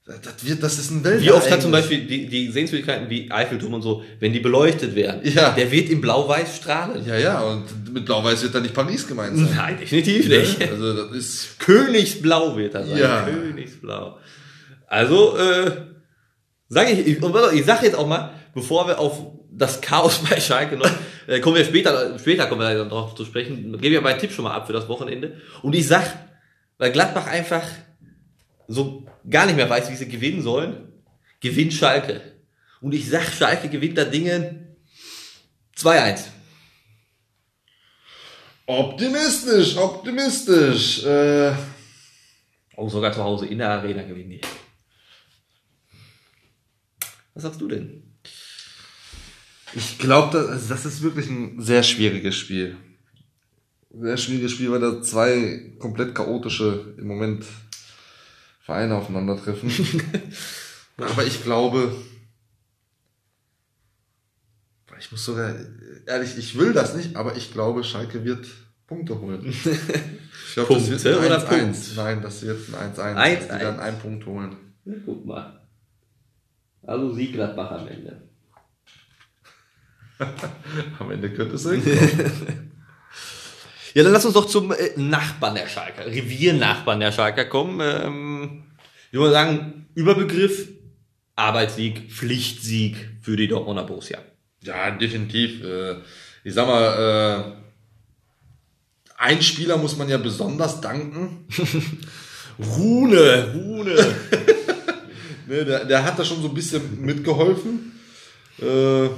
[0.07, 1.21] Das, wird, das ist ein Welt.
[1.23, 4.95] Wie oft hat zum Beispiel die, die Sehenswürdigkeiten wie Eiffelturm und so, wenn die beleuchtet
[4.97, 5.51] werden, Ja.
[5.51, 7.05] der wird in blau-weiß strahlen.
[7.07, 9.49] Ja, ja, und mit Blau-Weiß wird da nicht Paris gemeint sein.
[9.55, 10.61] Nein, definitiv nicht.
[10.69, 11.59] Also das ist.
[11.61, 12.99] Königsblau wird das sein.
[12.99, 13.23] Ja.
[13.23, 14.19] Königsblau.
[14.89, 15.71] Also, äh,
[16.71, 17.23] sage ich, ich,
[17.55, 20.91] ich sage jetzt auch mal, bevor wir auf das Chaos bei Schalke noch,
[21.27, 24.33] äh, kommen wir später, später kommen wir dann drauf zu sprechen, gebe ich meinen Tipp
[24.33, 25.41] schon mal ab für das Wochenende.
[25.63, 26.07] Und ich sag,
[26.79, 27.65] weil Gladbach einfach
[28.69, 30.93] so gar nicht mehr weiß, wie sie gewinnen sollen,
[31.41, 32.21] gewinnt Schalke.
[32.81, 34.77] Und ich sag, Schalke gewinnt da Dinge
[35.77, 36.21] 2-1.
[38.67, 41.05] Optimistisch, optimistisch.
[41.05, 41.53] Äh,
[42.77, 44.41] Auch sogar zu Hause in der Arena gewinnen die.
[47.41, 48.03] Was sagst du denn?
[49.73, 52.77] ich glaube, das, also das ist wirklich ein sehr schwieriges Spiel.
[53.99, 57.47] Sehr schwieriges Spiel, weil da zwei komplett chaotische im Moment
[58.61, 59.71] Vereine aufeinandertreffen.
[60.99, 61.97] Aber ich glaube,
[64.99, 65.55] ich muss sogar,
[66.07, 68.47] ehrlich, ich will das nicht, aber ich glaube, Schalke wird
[68.87, 69.55] Punkte holen.
[70.47, 71.59] Ich glaube, das wird Punkte ein oder 1-1.
[71.59, 71.97] Punkt?
[71.97, 73.15] Nein, das wird ein 1-1.
[73.17, 73.43] 1-1.
[73.45, 74.57] Die werden einen Punkt holen.
[74.85, 75.60] Na, guck mal.
[76.83, 78.23] Also Sieg Gladbach am Ende.
[80.99, 81.83] Am Ende könnte es sein.
[83.95, 87.81] Ja, dann lass uns doch zum äh, Nachbarn der Schalker, Reviernachbarn der Schalker kommen.
[87.81, 88.65] Ähm,
[89.11, 90.69] ich würde sagen, Überbegriff,
[91.37, 94.19] Arbeitssieg, Pflichtsieg für die Dortmunder Borussia.
[94.63, 95.65] Ja, definitiv.
[95.65, 95.97] Äh,
[96.45, 97.61] Ich sag mal, äh,
[99.17, 101.47] ein Spieler muss man ja besonders danken.
[102.59, 104.15] Rune, Rune.
[105.51, 107.91] Ne, der, der hat da schon so ein bisschen mitgeholfen.
[108.59, 109.09] Äh,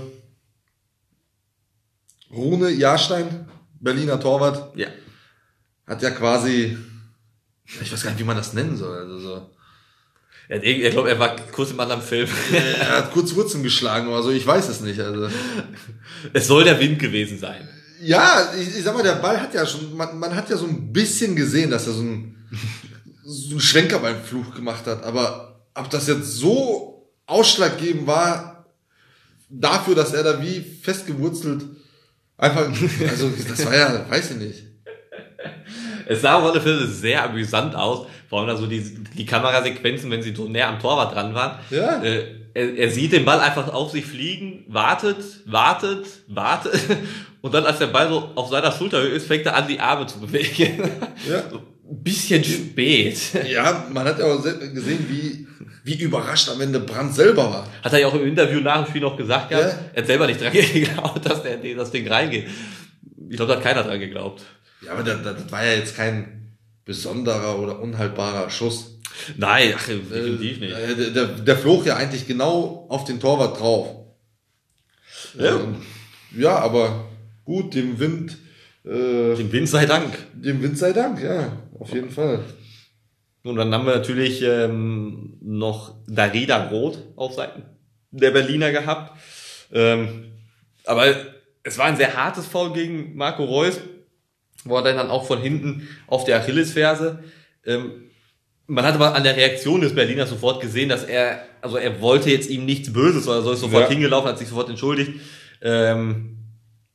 [2.35, 3.47] Rune Jahrstein,
[3.79, 4.88] Berliner Torwart, ja.
[5.87, 6.79] hat ja quasi,
[7.66, 8.97] ich weiß gar nicht, wie man das nennen soll.
[8.97, 9.51] Also so,
[10.49, 12.27] Er, ich glaube, er war kurz im anderen Film.
[12.81, 15.01] er hat kurz Wurzeln geschlagen oder so, ich weiß es nicht.
[15.01, 15.29] Also,
[16.33, 17.68] es soll der Wind gewesen sein.
[18.01, 20.64] ja, ich, ich sag mal, der Ball hat ja schon, man, man hat ja so
[20.64, 22.49] ein bisschen gesehen, dass er so ein,
[23.23, 28.67] so einen Schwenker beim Fluch gemacht hat, aber ob das jetzt so ausschlaggebend war,
[29.49, 31.65] dafür, dass er da wie festgewurzelt
[32.37, 32.69] einfach,
[33.09, 34.65] also das war ja, weiß ich nicht.
[36.07, 38.07] Es sah auf alle Fälle sehr amüsant aus.
[38.29, 38.81] Vor allem da so die,
[39.17, 41.59] die Kamerasequenzen, wenn sie so näher am Torwart dran waren.
[41.71, 42.03] Ja.
[42.03, 46.79] Äh, er, er sieht den Ball einfach auf sich fliegen, wartet, wartet, wartet.
[47.41, 50.07] Und dann, als der Ball so auf seiner Schulterhöhe ist, fängt er an, die Arme
[50.07, 50.79] zu bewegen.
[51.29, 51.43] Ja.
[51.93, 53.19] Ein bisschen spät.
[53.51, 55.47] Ja, man hat ja auch se- gesehen, wie,
[55.85, 57.68] wie überrascht am Ende Brandt selber war.
[57.83, 59.61] Hat er ja auch im Interview nach dem Spiel noch gesagt, ja.
[59.61, 59.66] Ja.
[59.92, 62.47] er hat selber nicht dran geglaubt, dass der, das Ding reingeht.
[63.29, 64.42] Ich glaube, da hat keiner dran geglaubt.
[64.85, 68.99] Ja, aber das, das war ja jetzt kein besonderer oder unhaltbarer Schuss.
[69.37, 70.73] Nein, ach, definitiv nicht.
[70.73, 73.88] Äh, Der, der, der flog ja eigentlich genau auf den Torwart drauf.
[75.38, 75.57] Ja.
[75.57, 75.77] Ähm,
[76.37, 77.05] ja, aber
[77.45, 78.37] gut, dem Wind,
[78.85, 80.12] äh, Dem Wind sei Dank.
[80.35, 82.40] dem Wind sei Dank, ja, auf jeden Fall.
[83.44, 87.64] Und dann haben wir natürlich ähm, noch Darida Roth auf Seiten
[88.12, 89.18] der Berliner gehabt.
[89.72, 90.26] Ähm,
[90.85, 91.07] aber
[91.62, 93.81] es war ein sehr hartes Foul gegen Marco Reus,
[94.64, 97.22] wo er dann auch von hinten auf der Achillesferse.
[97.64, 98.11] Ähm,
[98.66, 102.31] man hat aber an der Reaktion des Berliners sofort gesehen, dass er, also er wollte
[102.31, 103.88] jetzt ihm nichts Böses, sondern er ist sofort Ja.
[103.88, 105.12] hingelaufen, hat sich sofort entschuldigt.
[105.62, 106.38] Ähm,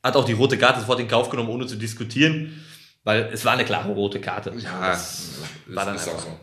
[0.02, 2.62] hat auch die rote Karte sofort in Kauf genommen, ohne zu diskutieren,
[3.04, 4.52] weil es war eine klare rote Karte.
[4.58, 5.28] Ja, das
[5.66, 6.18] war dann ist einfach.
[6.18, 6.40] auch so.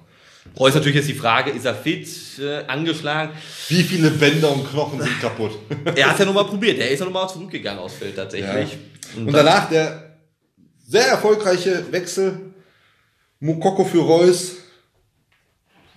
[0.59, 2.07] Reus natürlich jetzt die Frage, ist er fit,
[2.39, 3.33] äh, angeschlagen?
[3.67, 5.51] Wie viele Bänder und Knochen sind kaputt?
[5.95, 8.77] Er hat ja nochmal probiert, er ist ja nochmal zurückgegangen aus Feld tatsächlich.
[9.15, 10.17] Und danach der
[10.87, 12.53] sehr erfolgreiche Wechsel.
[13.39, 14.57] Mukoko für Reus.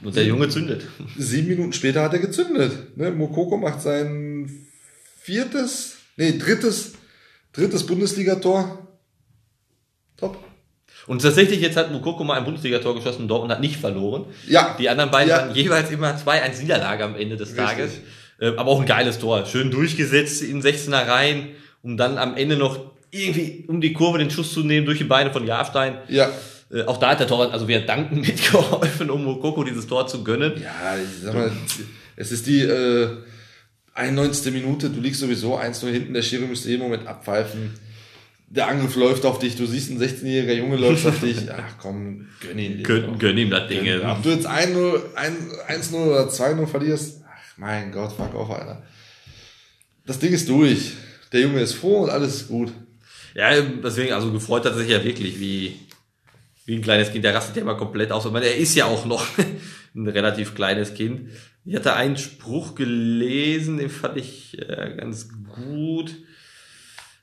[0.02, 0.86] und der Junge zündet.
[1.16, 2.96] Sieben Minuten später hat er gezündet.
[2.96, 3.10] Ne?
[3.10, 4.66] Mukoko macht sein
[5.20, 6.94] viertes, nee, drittes,
[7.52, 8.87] drittes Bundesligator.
[11.08, 14.26] Und tatsächlich, jetzt hat Mukoko mal ein Bundesligator geschossen und Dortmund hat nicht verloren.
[14.46, 14.76] Ja.
[14.78, 15.36] Die anderen beiden Ja.
[15.38, 17.64] hatten jeweils immer 2-1 Niederlage am Ende des Richtig.
[17.66, 17.90] Tages.
[18.40, 19.44] Äh, aber auch ein geiles Tor.
[19.46, 21.48] Schön durchgesetzt in 16er Reihen,
[21.82, 22.78] um dann am Ende noch
[23.10, 25.96] irgendwie um die Kurve den Schuss zu nehmen durch die Beine von Jahrstein.
[26.08, 26.30] Ja.
[26.70, 30.22] Äh, auch da hat der Torwart, also wir danken mitgeholfen, um Mukoko dieses Tor zu
[30.22, 30.52] gönnen.
[30.62, 31.50] Ja, ich sag mal,
[32.16, 33.08] Es ist die äh,
[33.94, 34.52] 91.
[34.52, 37.72] Minute, du liegst sowieso 1 nur hinten, der Schiri müsste jeden Moment abpfeifen.
[38.50, 41.36] Der Angriff läuft auf dich, du siehst, ein 16-jähriger Junge läuft auf dich.
[41.50, 42.82] Ach komm, gönn ihn.
[42.82, 43.84] Gönn, gönn ihm das Ding.
[43.84, 48.82] Ja, ob du jetzt 1-0 1-0 oder 2-0 verlierst, ach mein Gott, fuck off, Alter.
[50.06, 50.92] Das Ding ist durch.
[51.30, 52.72] Der Junge ist froh und alles ist gut.
[53.34, 55.78] Ja, deswegen, also gefreut hat er sich ja wirklich, wie,
[56.64, 57.24] wie ein kleines Kind.
[57.24, 58.24] Der rastet ja immer komplett aus.
[58.24, 59.26] Ich meine, er ist ja auch noch
[59.94, 61.28] ein relativ kleines Kind.
[61.66, 66.16] Ich hatte einen Spruch gelesen, den fand ich äh, ganz gut.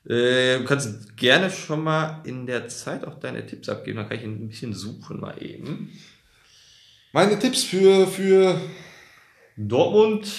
[0.08, 4.18] Äh, du kannst gerne schon mal in der Zeit auch deine Tipps abgeben, dann kann
[4.18, 5.92] ich ein bisschen suchen mal eben.
[7.12, 8.60] Meine Tipps für, für
[9.56, 10.30] Dortmund,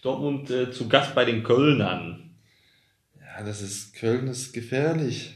[0.00, 2.36] Dortmund äh, zu Gast bei den Kölnern.
[3.20, 5.34] Ja, das ist, Köln ist gefährlich.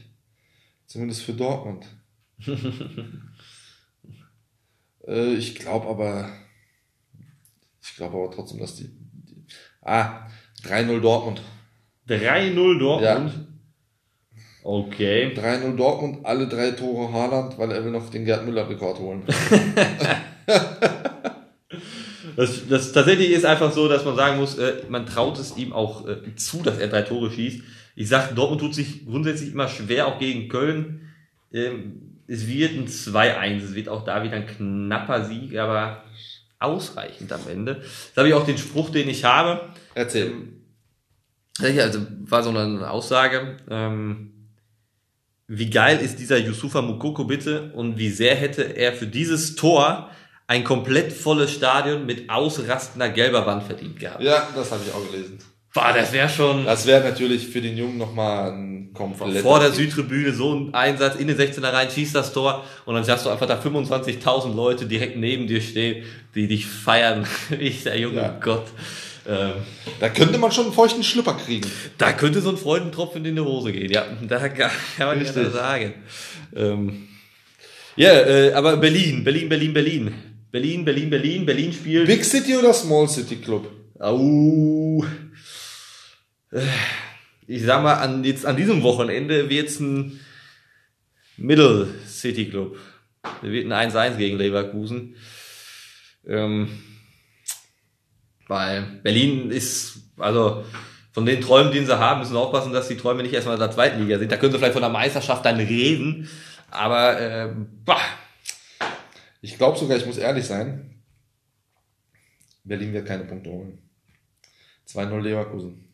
[0.87, 1.85] Zumindest für Dortmund.
[5.07, 6.31] äh, ich glaube aber,
[7.81, 9.45] ich glaube aber trotzdem, dass die, die
[9.81, 10.27] ah,
[10.63, 11.41] 3-0 Dortmund.
[12.07, 13.33] 3-0 Dortmund.
[13.33, 14.39] Ja.
[14.63, 15.33] Okay.
[15.35, 19.23] 3-0 Dortmund, alle drei Tore Haaland, weil er will noch den Gerd Müller-Rekord holen.
[22.35, 25.73] Das, das tatsächlich ist einfach so, dass man sagen muss, äh, man traut es ihm
[25.73, 27.61] auch äh, zu, dass er drei Tore schießt.
[27.95, 31.11] Ich sag, Dortmund tut sich grundsätzlich immer schwer, auch gegen Köln.
[31.51, 36.03] Ähm, es wird ein 2-1, es wird auch da wieder ein knapper Sieg, aber
[36.59, 37.75] ausreichend am Ende.
[37.75, 39.69] Das habe ich auch den Spruch, den ich habe.
[39.93, 40.27] Erzähl.
[40.27, 40.33] Ja,
[41.61, 43.57] also war so eine Aussage.
[43.69, 44.31] Ähm,
[45.47, 50.09] wie geil ist dieser Yusufa Mukoko bitte und wie sehr hätte er für dieses Tor
[50.47, 54.23] ein komplett volles Stadion mit ausrastender gelber Wand verdient gehabt.
[54.23, 55.37] Ja, das habe ich auch gelesen.
[55.73, 59.41] Boah, das wäre schon Das wäre natürlich für den Jungen nochmal ein komplett.
[59.41, 63.07] vor der Südtribüne so ein Einsatz in den 16er rein, schießt das Tor und dann
[63.07, 67.25] hast du einfach da 25.000 Leute direkt neben dir stehen, die dich feiern.
[67.59, 68.39] Ich, der junge Ja.
[68.39, 68.67] Gott.
[69.27, 69.53] Ähm,
[69.99, 71.69] Da könnte man schon einen feuchten Schlüpper kriegen.
[71.97, 74.05] Da könnte so ein Freudentropfen in die Hose gehen, ja.
[74.27, 75.37] Da kann kann man Richtig.
[75.43, 75.93] nicht sagen.
[76.55, 77.07] Ähm,
[77.95, 80.13] ja, äh, aber Berlin, Berlin, Berlin, Berlin.
[80.51, 82.07] Berlin, Berlin, Berlin, Berlin spielt.
[82.07, 83.69] Big City oder Small City Club?
[83.99, 85.03] Au.
[86.51, 86.61] Äh,
[87.47, 90.19] Ich sag mal, an, jetzt an diesem Wochenende wird's ein
[91.37, 92.77] Middle City Club.
[93.21, 95.15] Da wird ein 1-1 gegen Leverkusen.
[96.27, 96.67] Ähm,
[98.47, 100.63] weil Berlin ist, also
[101.11, 103.61] von den Träumen, die sie haben, müssen wir aufpassen, dass die Träume nicht erstmal in
[103.61, 104.31] der zweiten Liga sind.
[104.31, 106.27] Da können sie vielleicht von der Meisterschaft dann reden.
[106.71, 108.01] Aber ähm, bah,
[109.41, 111.03] Ich glaube sogar, ich muss ehrlich sein.
[112.63, 113.77] Berlin wird keine Punkte holen.
[114.87, 115.93] 2-0 Leverkusen.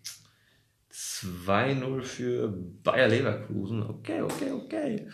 [0.92, 2.48] 2-0 für
[2.84, 3.84] Bayer Leverkusen.
[3.84, 5.08] Okay, okay, okay.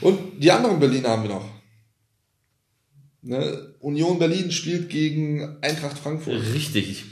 [0.00, 1.48] Und die anderen Berliner haben wir noch.
[3.22, 3.69] Ne?
[3.80, 6.40] Union Berlin spielt gegen Eintracht Frankfurt.
[6.54, 7.04] Richtig.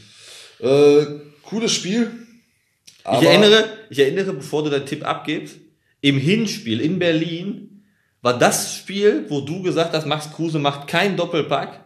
[0.61, 1.05] Äh,
[1.43, 2.11] cooles Spiel.
[3.01, 5.57] Ich erinnere, ich erinnere, bevor du deinen Tipp abgibst,
[6.03, 7.85] im Hinspiel in Berlin
[8.21, 11.85] war das Spiel, wo du gesagt hast, Max Kruse macht keinen Doppelpack.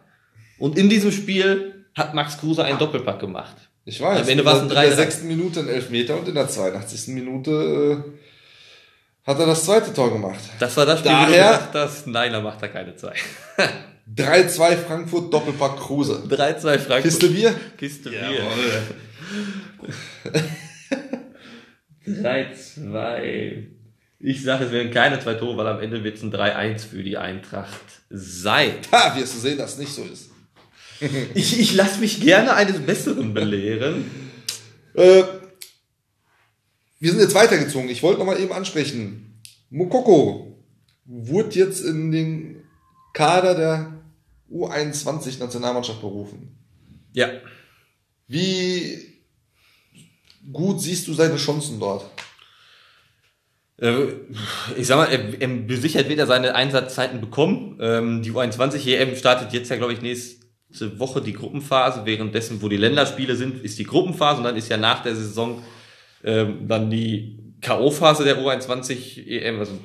[0.57, 3.55] Und in diesem Spiel hat Max Kruse einen Doppelpack gemacht.
[3.85, 4.21] Ich weiß.
[4.23, 6.47] Am Ende in war's der- ein In der sechsten Minute ein Elfmeter und in der
[6.49, 7.07] 82.
[7.13, 10.39] Minute äh, hat er das zweite Tor gemacht.
[10.59, 13.13] Das war das Spiel, wo du Daher- gesagt hast, nein, da macht er keine zwei.
[14.15, 16.23] 3-2 Frankfurt Doppelpack Kruse.
[16.27, 17.01] 3-2 Frankfurt.
[17.03, 17.55] Kiste Bier?
[17.77, 18.47] Kiste Bier.
[22.05, 23.67] 3-2.
[24.19, 27.03] Ich sage, es werden keine zwei Tore, weil am Ende wird es ein 3-1 für
[27.03, 28.75] die Eintracht sein.
[28.91, 30.29] Ha, wirst du sehen, dass es nicht so ist.
[31.33, 34.09] Ich, ich lasse mich gerne eines Besseren belehren.
[34.93, 35.23] Äh,
[36.99, 37.89] wir sind jetzt weitergezogen.
[37.89, 39.41] Ich wollte noch mal eben ansprechen.
[39.69, 40.63] Mukoko
[41.03, 42.52] wurde jetzt in den
[43.13, 44.03] Kader der
[44.51, 46.57] U21-Nationalmannschaft berufen.
[47.13, 47.29] Ja.
[48.27, 49.21] Wie
[50.51, 52.05] gut siehst du seine Chancen dort?
[53.77, 54.07] Äh,
[54.77, 57.77] Ich sag mal, er, er, besichert wird er seine Einsatzzeiten bekommen.
[57.81, 62.05] Ähm, die U21 EM startet jetzt ja, glaube ich, nächste Woche die Gruppenphase.
[62.05, 65.63] Währenddessen, wo die Länderspiele sind, ist die Gruppenphase und dann ist ja nach der Saison
[66.23, 69.59] ähm, dann die K.O.-Phase der U21 EM.
[69.59, 69.77] Also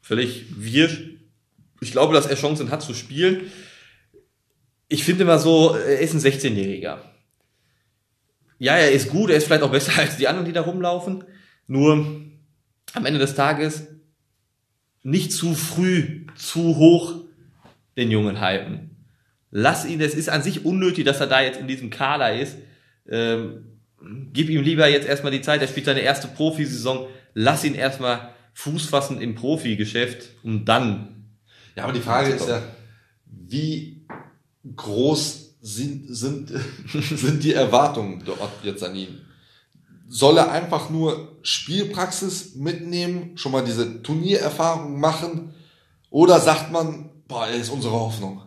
[0.00, 1.17] völlig wirsch.
[1.80, 3.50] Ich glaube, dass er Chancen hat zu spielen.
[4.88, 6.98] Ich finde mal so, er ist ein 16-Jähriger.
[8.58, 11.24] Ja, er ist gut, er ist vielleicht auch besser als die anderen, die da rumlaufen.
[11.66, 11.92] Nur
[12.94, 13.86] am Ende des Tages
[15.02, 17.14] nicht zu früh, zu hoch
[17.96, 18.96] den Jungen hypen.
[19.50, 22.58] Lass ihn, es ist an sich unnötig, dass er da jetzt in diesem Kader ist.
[23.08, 23.80] Ähm,
[24.32, 28.34] gib ihm lieber jetzt erstmal die Zeit, er spielt seine erste Profisaison, lass ihn erstmal
[28.54, 31.17] Fuß fassen im Profigeschäft und dann.
[31.78, 32.60] Ja, aber die Frage ist ja,
[33.24, 34.04] wie
[34.74, 36.50] groß sind, sind,
[36.92, 39.20] sind die Erwartungen dort jetzt an ihn?
[40.08, 45.54] Soll er einfach nur Spielpraxis mitnehmen, schon mal diese Turniererfahrung machen?
[46.10, 48.42] Oder sagt man, boah, er ist unsere Hoffnung?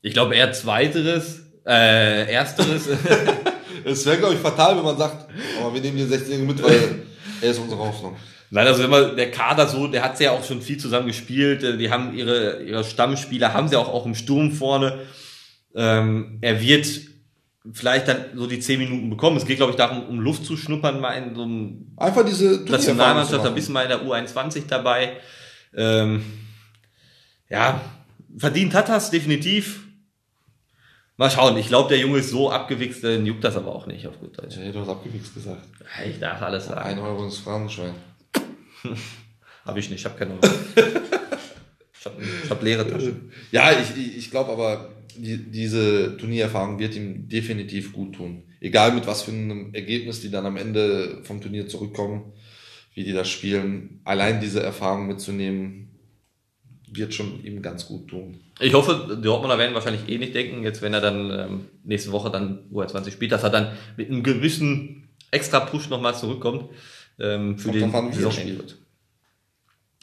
[0.00, 2.84] Ich glaube eher zweiteres, äh, ersteres.
[3.84, 5.28] Es wäre, glaube ich, fatal, wenn man sagt,
[5.60, 7.06] aber wir nehmen den 16-Jährigen mit, weil
[7.40, 8.16] er ist unsere Hoffnung.
[8.50, 11.62] Nein, also wenn man der Kader so, der hat ja auch schon viel zusammen gespielt.
[11.62, 15.00] äh, Die haben ihre ihre Stammspieler, haben sie auch auch im Sturm vorne.
[15.74, 16.86] Ähm, er wird
[17.72, 19.36] vielleicht dann so die zehn Minuten bekommen.
[19.36, 22.64] Es geht, glaube ich, darum, um Luft zu schnuppern, mal in so einem Einfach diese
[22.64, 25.18] Nationalmannschaft, da bist du mal in der U21 dabei.
[25.76, 26.24] Ähm,
[27.50, 27.80] ja,
[28.36, 29.84] verdient hat das definitiv.
[31.16, 34.06] Mal schauen, ich glaube, der Junge ist so abgewichst, den juckt das aber auch nicht
[34.06, 34.56] auf gut Deutsch.
[34.56, 35.62] Ja, du hast abgewichst gesagt.
[36.06, 36.80] Ich darf alles sagen.
[36.80, 37.94] Ein Euro ins Phrasenschwein.
[39.64, 40.50] Habe ich nicht, ich habe keine Ahnung.
[41.98, 42.16] Ich habe
[42.48, 43.32] hab leere Taschen.
[43.52, 48.44] Ja, ich, ich, ich glaube aber, die, diese Turniererfahrung wird ihm definitiv gut tun.
[48.60, 52.32] Egal mit was für einem Ergebnis die dann am Ende vom Turnier zurückkommen,
[52.94, 54.00] wie die das spielen.
[54.04, 55.88] Allein diese Erfahrung mitzunehmen,
[56.90, 58.40] wird schon ihm ganz gut tun.
[58.60, 62.12] Ich hoffe, die Dortmunder werden wahrscheinlich eh nicht denken, jetzt wenn er dann ähm, nächste
[62.12, 66.70] Woche dann U20 spielt, dass er dann mit einem gewissen extra Push nochmal zurückkommt
[67.18, 68.54] ähm, für Kommt den an, wie er Saisonende.
[68.54, 68.76] spielt.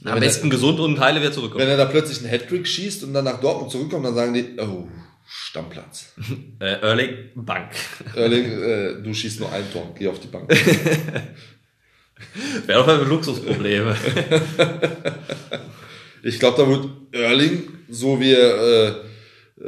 [0.04, 1.64] Am wenn besten gesund und heile wieder Wenn zurückkommt.
[1.64, 4.88] er da plötzlich einen Hattrick schießt und dann nach Dortmund zurückkommt, dann sagen die, oh,
[5.26, 6.14] Stammplatz.
[6.60, 7.72] Äh, Erling, Bank.
[8.16, 10.50] Erling, äh, du schießt nur ein Tor, geh auf die Bank.
[12.66, 13.96] Wäre auf einmal Luxusprobleme.
[16.24, 18.94] Ich glaube, da wird Erling, so wie er äh,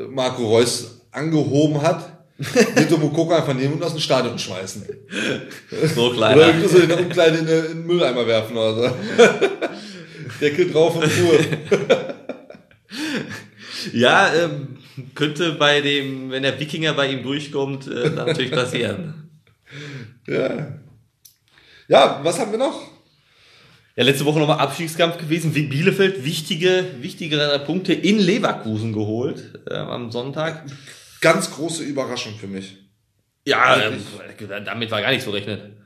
[0.09, 4.85] Marco Reus angehoben hat, der Mukoko einfach nehmen und aus dem Stadion schmeißen.
[5.95, 6.47] so Oder kleiner.
[6.47, 8.95] irgendwie so in der Umkleide in, den- Mülleimer werfen oder so.
[10.41, 11.39] Deckel drauf und Ruhe.
[13.93, 14.77] Ja, ähm,
[15.15, 19.29] könnte bei dem, wenn der Wikinger bei ihm durchkommt, äh, natürlich passieren.
[20.27, 20.73] Ja.
[21.87, 22.81] Ja, was haben wir noch?
[23.95, 25.53] Ja, letzte Woche nochmal Abstiegskampf gewesen.
[25.53, 30.65] Bielefeld wichtige, wichtigere Punkte in Leverkusen geholt äh, am Sonntag.
[31.21, 32.77] Ganz große Überraschung für mich.
[33.45, 33.99] Ja, ähm,
[34.65, 35.77] damit war gar nicht so rechnet.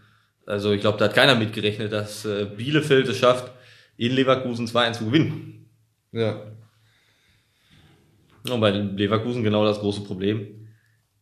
[0.45, 3.51] Also ich glaube, da hat keiner mitgerechnet, dass äh, Bielefeld es schafft,
[3.97, 5.69] in Leverkusen 2-1 zu gewinnen.
[6.11, 6.41] Ja.
[8.49, 10.67] Und bei den Leverkusen genau das große Problem.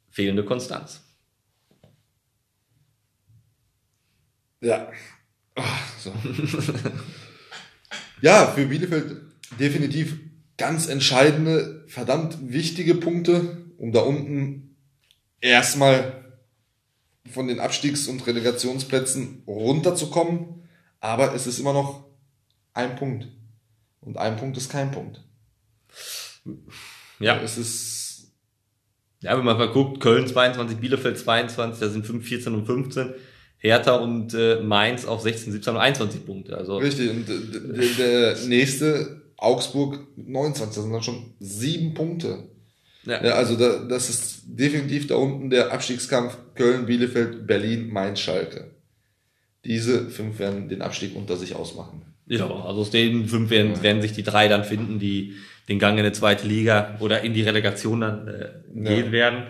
[0.09, 1.03] Fehlende Konstanz.
[4.61, 4.91] Ja.
[5.55, 6.13] Ach, so.
[8.21, 9.17] ja, für Bielefeld
[9.59, 10.17] definitiv
[10.57, 14.75] ganz entscheidende, verdammt wichtige Punkte, um da unten
[15.41, 16.25] erstmal
[17.31, 20.63] von den Abstiegs- und Relegationsplätzen runterzukommen.
[20.99, 22.05] Aber es ist immer noch
[22.73, 23.27] ein Punkt.
[24.01, 25.21] Und ein Punkt ist kein Punkt.
[27.19, 27.41] Ja.
[27.41, 28.31] Es ist,
[29.21, 33.13] Ja, wenn man mal guckt, Köln 22, Bielefeld 22, da sind 5, 14 und 15.
[33.57, 36.55] Hertha und äh, Mainz auf 16, 17 und 21 Punkte.
[36.57, 37.09] Also richtig.
[37.09, 42.49] Und d- der nächste, Augsburg 29, das sind dann schon sieben Punkte.
[43.05, 43.23] Ja.
[43.23, 48.71] Ja, also da, das ist definitiv da unten der Abstiegskampf Köln, Bielefeld, Berlin, Mainz, Schalke.
[49.65, 52.01] Diese fünf werden den Abstieg unter sich ausmachen.
[52.27, 55.35] Ja, also aus den fünf werden, werden sich die drei dann finden, die
[55.67, 59.11] den Gang in die zweite Liga oder in die Relegation dann äh, gehen Ja.
[59.11, 59.43] werden.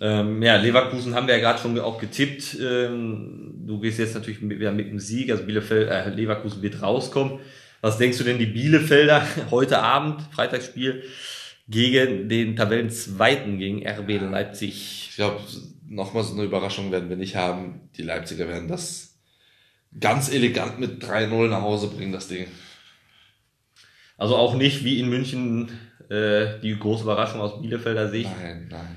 [0.00, 2.56] Ähm, ja, Leverkusen haben wir ja gerade schon auch getippt.
[2.60, 6.82] Ähm, du gehst jetzt natürlich mit, wieder mit dem Sieg, also Bielefeld, äh, Leverkusen wird
[6.82, 7.40] rauskommen.
[7.80, 11.02] Was denkst du denn, die Bielefelder heute Abend, Freitagsspiel,
[11.70, 15.08] gegen den Tabellenzweiten, gegen RB Leipzig?
[15.10, 15.40] Ich glaube,
[15.88, 17.88] nochmal so eine Überraschung werden wir nicht haben.
[17.96, 19.18] Die Leipziger werden das
[19.98, 22.46] ganz elegant mit 3-0 nach Hause bringen, das Ding.
[24.16, 25.70] Also auch nicht wie in München
[26.10, 28.30] äh, die große Überraschung aus Bielefelder Sicht.
[28.40, 28.96] Nein, nein.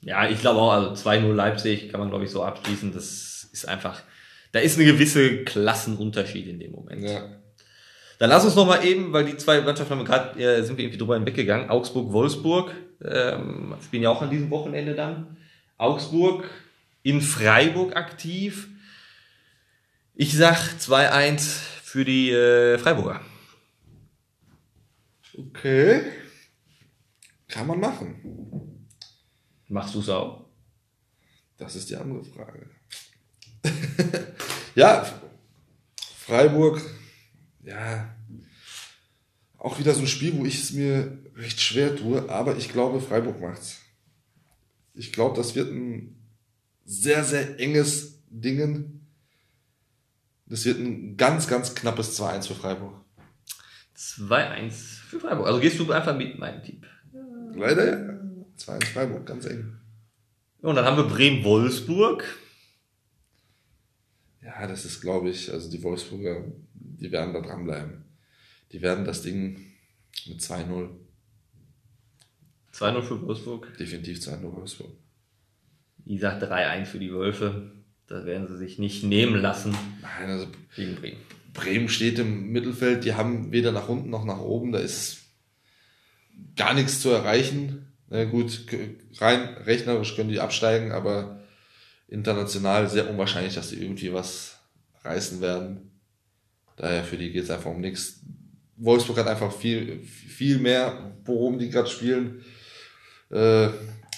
[0.00, 2.92] Ja, ich glaube auch, also 2-0 Leipzig kann man, glaube ich, so abschließen.
[2.92, 4.02] Das ist einfach,
[4.52, 7.02] da ist eine gewisse Klassenunterschied in dem Moment.
[7.02, 7.43] Ja.
[8.18, 10.76] Dann lass uns noch mal eben, weil die zwei Mannschaften haben wir gerade, äh, sind
[10.76, 11.68] wir irgendwie drüber hinweggegangen.
[11.68, 12.72] Augsburg, Wolfsburg,
[13.04, 15.36] ähm, spielen ja auch an diesem Wochenende dann.
[15.78, 16.48] Augsburg
[17.02, 18.68] in Freiburg aktiv.
[20.14, 21.40] Ich sag 2-1
[21.82, 23.20] für die äh, Freiburger.
[25.36, 26.02] Okay.
[27.48, 28.88] Kann man machen.
[29.68, 30.44] Machst du es auch?
[31.56, 32.68] Das ist die andere Frage.
[34.74, 35.04] ja,
[36.18, 36.80] Freiburg,
[37.64, 38.14] ja,
[39.58, 43.00] auch wieder so ein Spiel, wo ich es mir recht schwer tue, aber ich glaube,
[43.00, 43.80] Freiburg macht's.
[44.92, 46.16] Ich glaube, das wird ein
[46.84, 49.06] sehr, sehr enges Dingen.
[50.46, 53.00] Das wird ein ganz, ganz knappes 2-1 für Freiburg.
[53.96, 55.46] 2-1 für Freiburg.
[55.46, 56.86] Also gehst du einfach mit meinem Tipp.
[57.54, 58.20] Leider ja.
[58.58, 59.78] 2-1 Freiburg, ganz eng.
[60.60, 62.24] Und dann haben wir Bremen-Wolfsburg.
[64.44, 68.04] Ja, das ist, glaube ich, also die Wolfsburger, die werden da dranbleiben.
[68.72, 69.58] Die werden das Ding
[70.26, 70.90] mit 2-0,
[72.72, 73.76] 2-0 für Wolfsburg.
[73.78, 74.90] definitiv 2-0 Wolfsburg.
[76.04, 77.72] Wie gesagt, 3-1 für die Wölfe.
[78.06, 81.20] Das werden sie sich nicht nehmen lassen Nein, also gegen Bremen.
[81.54, 85.22] Bremen steht im Mittelfeld, die haben weder nach unten noch nach oben, da ist
[86.56, 87.86] gar nichts zu erreichen.
[88.10, 88.66] Na gut,
[89.18, 91.43] rein rechnerisch können die absteigen, aber
[92.08, 94.58] international sehr unwahrscheinlich, dass sie irgendwie was
[95.02, 95.90] reißen werden.
[96.76, 98.20] Daher für die geht es einfach um nichts.
[98.76, 102.42] Wolfsburg hat einfach viel, viel mehr, worum die gerade spielen.
[103.30, 103.68] Äh,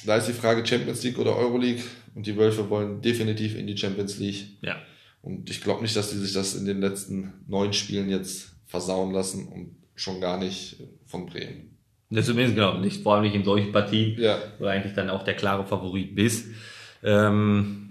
[0.04, 1.82] da ist die Frage Champions League oder Euroleague
[2.14, 4.46] und die Wölfe wollen definitiv in die Champions League.
[4.62, 4.76] Ja.
[5.22, 9.12] Und ich glaube nicht, dass die sich das in den letzten neun Spielen jetzt versauen
[9.12, 10.76] lassen und schon gar nicht
[11.06, 11.76] von Bremen.
[12.10, 14.38] Das zumindest genau nicht, vor allem nicht in solchen Partien, Ja.
[14.58, 16.46] wo du eigentlich dann auch der klare Favorit bist.
[17.06, 17.86] Ähm,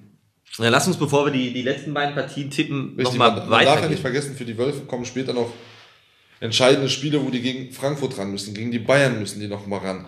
[0.57, 3.82] dann lass uns, bevor wir die, die letzten beiden Partien tippen, nochmal man, man darf
[3.82, 5.51] ja nicht vergessen, für die Wölfe kommen später noch
[6.39, 9.80] entscheidende Spiele, wo die gegen Frankfurt ran müssen, gegen die Bayern müssen die noch mal
[9.80, 10.05] ran.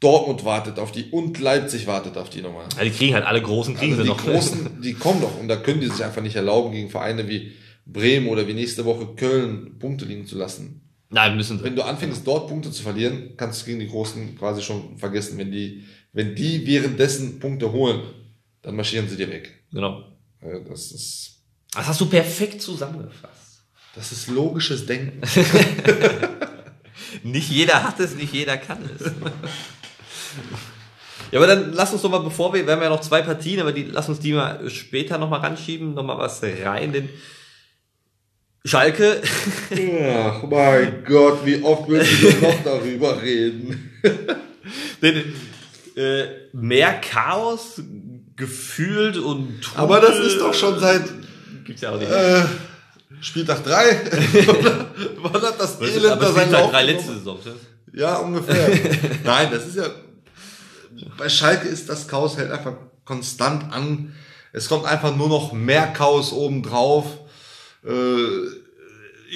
[0.00, 2.64] Dortmund wartet auf die und Leipzig wartet auf die nochmal.
[2.76, 4.24] Also die kriegen halt alle großen, kriegen Also sie die noch.
[4.24, 7.52] Großen, die kommen doch und da können die sich einfach nicht erlauben, gegen Vereine wie
[7.86, 10.82] Bremen oder wie nächste Woche Köln Punkte liegen zu lassen.
[11.08, 11.64] Nein, müssen sie.
[11.64, 15.38] Wenn du anfängst, dort Punkte zu verlieren, kannst du gegen die Großen quasi schon vergessen.
[15.38, 18.02] Wenn die, wenn die währenddessen Punkte holen,
[18.66, 19.62] dann marschieren sie dir weg.
[19.72, 20.00] Genau.
[20.42, 21.38] Äh, Das ist,
[21.72, 23.62] Das hast du perfekt zusammengefasst.
[23.94, 25.20] das ist logisches Denken.
[27.22, 29.10] Nicht jeder hat es, nicht jeder kann es.
[31.32, 33.58] Ja, aber dann lass uns doch mal, bevor wir, wir haben ja noch zwei Partien,
[33.58, 37.08] aber die, lass uns die mal später noch mal ranschieben, noch mal was rein, denn
[38.64, 39.20] Schalke,
[40.24, 43.90] Ach mein Gott, wie oft müssen wir noch darüber reden?
[45.02, 45.34] denn,
[45.96, 47.82] äh, mehr Chaos
[48.36, 51.04] gefühlt und Trubel Aber das ist doch schon seit
[51.64, 52.10] gibt's ja auch nicht.
[52.10, 52.42] äh,
[53.20, 54.10] Spieltag 3.
[55.22, 56.96] Wann hat das Elend da seinen Spieltag Lauf drei genommen?
[57.06, 57.38] letzte Saison.
[57.92, 58.68] Ja, ungefähr.
[59.24, 59.86] Nein, das ist ja.
[61.16, 62.74] Bei Schalke ist das Chaos hält einfach
[63.04, 64.14] konstant an.
[64.52, 67.06] Es kommt einfach nur noch mehr Chaos obendrauf.
[67.84, 67.90] Äh,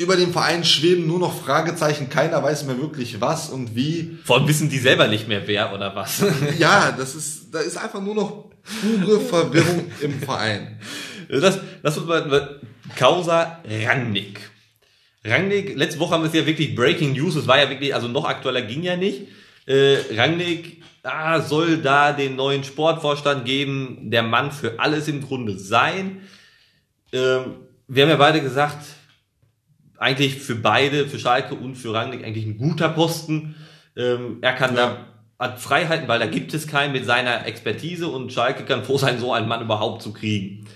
[0.00, 2.08] über dem Verein schweben nur noch Fragezeichen.
[2.08, 4.18] Keiner weiß mehr wirklich was und wie.
[4.24, 6.24] Vor allem wissen die selber nicht mehr wer oder was.
[6.58, 8.46] Ja, das ist, da ist einfach nur noch
[8.80, 10.80] pure Verwirrung im Verein.
[11.28, 12.48] Das, das muss man,
[12.96, 14.40] Causa Rangnick.
[15.22, 18.08] Rangnick, letzte Woche haben wir es ja wirklich Breaking News, es war ja wirklich, also
[18.08, 19.28] noch aktueller ging ja nicht.
[19.66, 25.58] Äh, Rangnick ah, soll da den neuen Sportvorstand geben, der Mann für alles im Grunde
[25.58, 26.22] sein.
[27.12, 28.78] Ähm, wir haben ja beide gesagt,
[30.00, 33.54] eigentlich für beide, für Schalke und für Rangnick eigentlich ein guter Posten.
[33.96, 35.06] Ähm, er kann da
[35.38, 39.18] hat Freiheiten, weil da gibt es keinen mit seiner Expertise und Schalke kann froh sein,
[39.18, 40.66] so einen Mann überhaupt zu kriegen.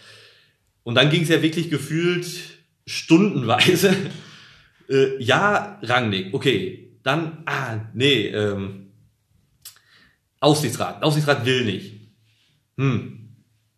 [0.85, 2.27] Und dann ging es ja wirklich gefühlt
[2.87, 3.97] stundenweise.
[4.87, 6.91] Äh, ja, Rangnick, okay.
[7.03, 8.93] Dann, ah, nee, ähm,
[10.41, 11.03] Aufsichtsrat.
[11.03, 11.93] Aufsichtsrat will nicht.
[12.77, 13.24] Hm.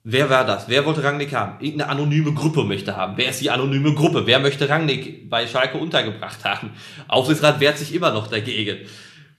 [0.08, 0.68] Wer war das?
[0.68, 1.60] Wer wollte Rangnick haben?
[1.60, 3.14] Irgendeine anonyme Gruppe möchte haben.
[3.16, 4.24] Wer ist die anonyme Gruppe?
[4.24, 6.70] Wer möchte Rangnick bei Schalke untergebracht haben?
[7.08, 8.86] Aufsichtsrat wehrt sich immer noch dagegen.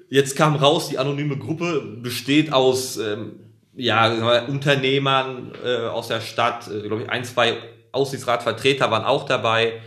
[0.10, 3.40] Jetzt kam raus, die anonyme Gruppe besteht aus ähm,
[3.78, 7.60] ja, Unternehmern äh, aus der Stadt, äh, glaube ich, ein, zwei
[7.94, 9.80] Aufsichtsratvertreter waren auch dabei.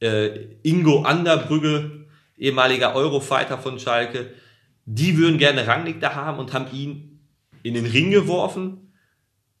[0.00, 4.32] Äh, Ingo Anderbrügge, ehemaliger Eurofighter von Schalke,
[4.84, 7.26] die würden gerne Rangnick da haben und haben ihn
[7.62, 8.85] in den Ring geworfen.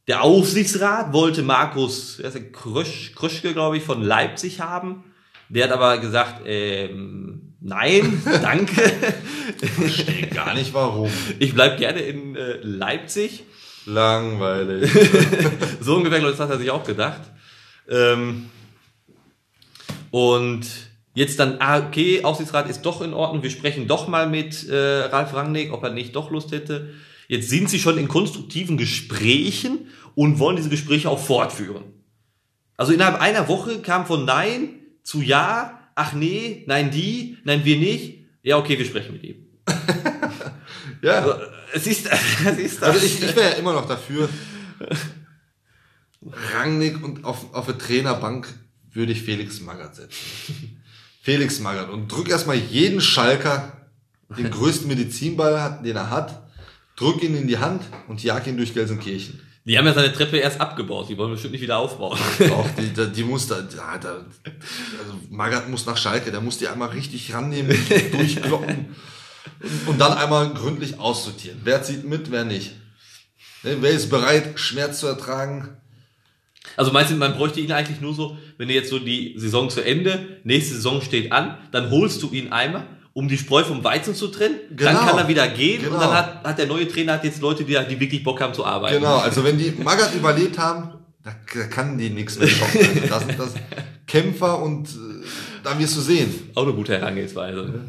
[0.08, 5.02] Der Aufsichtsrat wollte Markus Krösch, Kröschke, glaube ich, von Leipzig haben.
[5.48, 8.92] Der hat aber gesagt, ähm, nein, danke.
[9.58, 11.10] Verstehe gar nicht warum.
[11.40, 13.44] Ich bleib gerne in äh, Leipzig.
[13.84, 14.90] Langweilig.
[15.80, 17.20] So ungefähr, glaube ich, das hat er sich auch gedacht.
[17.88, 18.50] Ähm,
[20.10, 20.66] und
[21.14, 25.04] jetzt dann, ah, okay, Aufsichtsrat ist doch in Ordnung, wir sprechen doch mal mit äh,
[25.04, 26.94] Ralf Rangnick, ob er nicht doch Lust hätte.
[27.28, 31.84] Jetzt sind sie schon in konstruktiven Gesprächen und wollen diese Gespräche auch fortführen.
[32.76, 37.76] Also innerhalb einer Woche kam von Nein zu Ja, ach nee, nein die, nein wir
[37.76, 38.24] nicht.
[38.42, 39.46] Ja, okay, wir sprechen mit ihm.
[41.02, 41.20] Ja.
[41.20, 41.34] Also,
[41.72, 42.08] es ist,
[42.46, 42.94] es ist das.
[42.94, 44.28] Also ich, ich wäre ja immer noch dafür.
[46.54, 48.48] Rangnick und auf, auf der Trainerbank
[48.92, 50.16] würde ich Felix Magath setzen.
[51.22, 51.90] Felix Magath.
[51.90, 53.88] Und drück erstmal jeden Schalker,
[54.36, 56.45] den größten Medizinball, hat, den er hat,
[56.96, 59.40] drück ihn in die Hand und jag ihn durch Gelsenkirchen.
[59.66, 62.18] Die haben ja seine Treppe erst abgebaut, die wollen bestimmt nicht wieder aufbauen.
[62.52, 66.58] Auch die, die, die muss da, da, da also Magath muss nach Schalke, der muss
[66.58, 67.76] die einmal richtig rannehmen,
[68.12, 68.94] durchkloppen.
[69.86, 71.60] Und dann einmal gründlich aussortieren.
[71.64, 72.72] Wer zieht mit, wer nicht.
[73.62, 75.76] Ne, Wer ist bereit, Schmerz zu ertragen?
[76.76, 79.84] Also meinst du, man bräuchte ihn eigentlich nur so, wenn jetzt so die Saison zu
[79.84, 82.86] Ende, nächste Saison steht an, dann holst du ihn einmal,
[83.16, 85.06] um die Spreu vom Weizen zu trennen, dann Genau.
[85.06, 86.00] kann er wieder gehen und Genau.
[86.00, 88.62] dann hat, hat der neue Trainer hat jetzt Leute, die, die wirklich Bock haben zu
[88.62, 88.96] arbeiten.
[88.98, 90.92] Genau, also wenn die Magath überlebt haben,
[91.24, 92.78] da da kann die nichts mehr schocken.
[92.78, 93.54] Also Das sind das
[94.06, 95.24] Kämpfer und äh,
[95.64, 96.50] da wirst du sehen.
[96.54, 97.84] Auch eine gute Herangehensweise.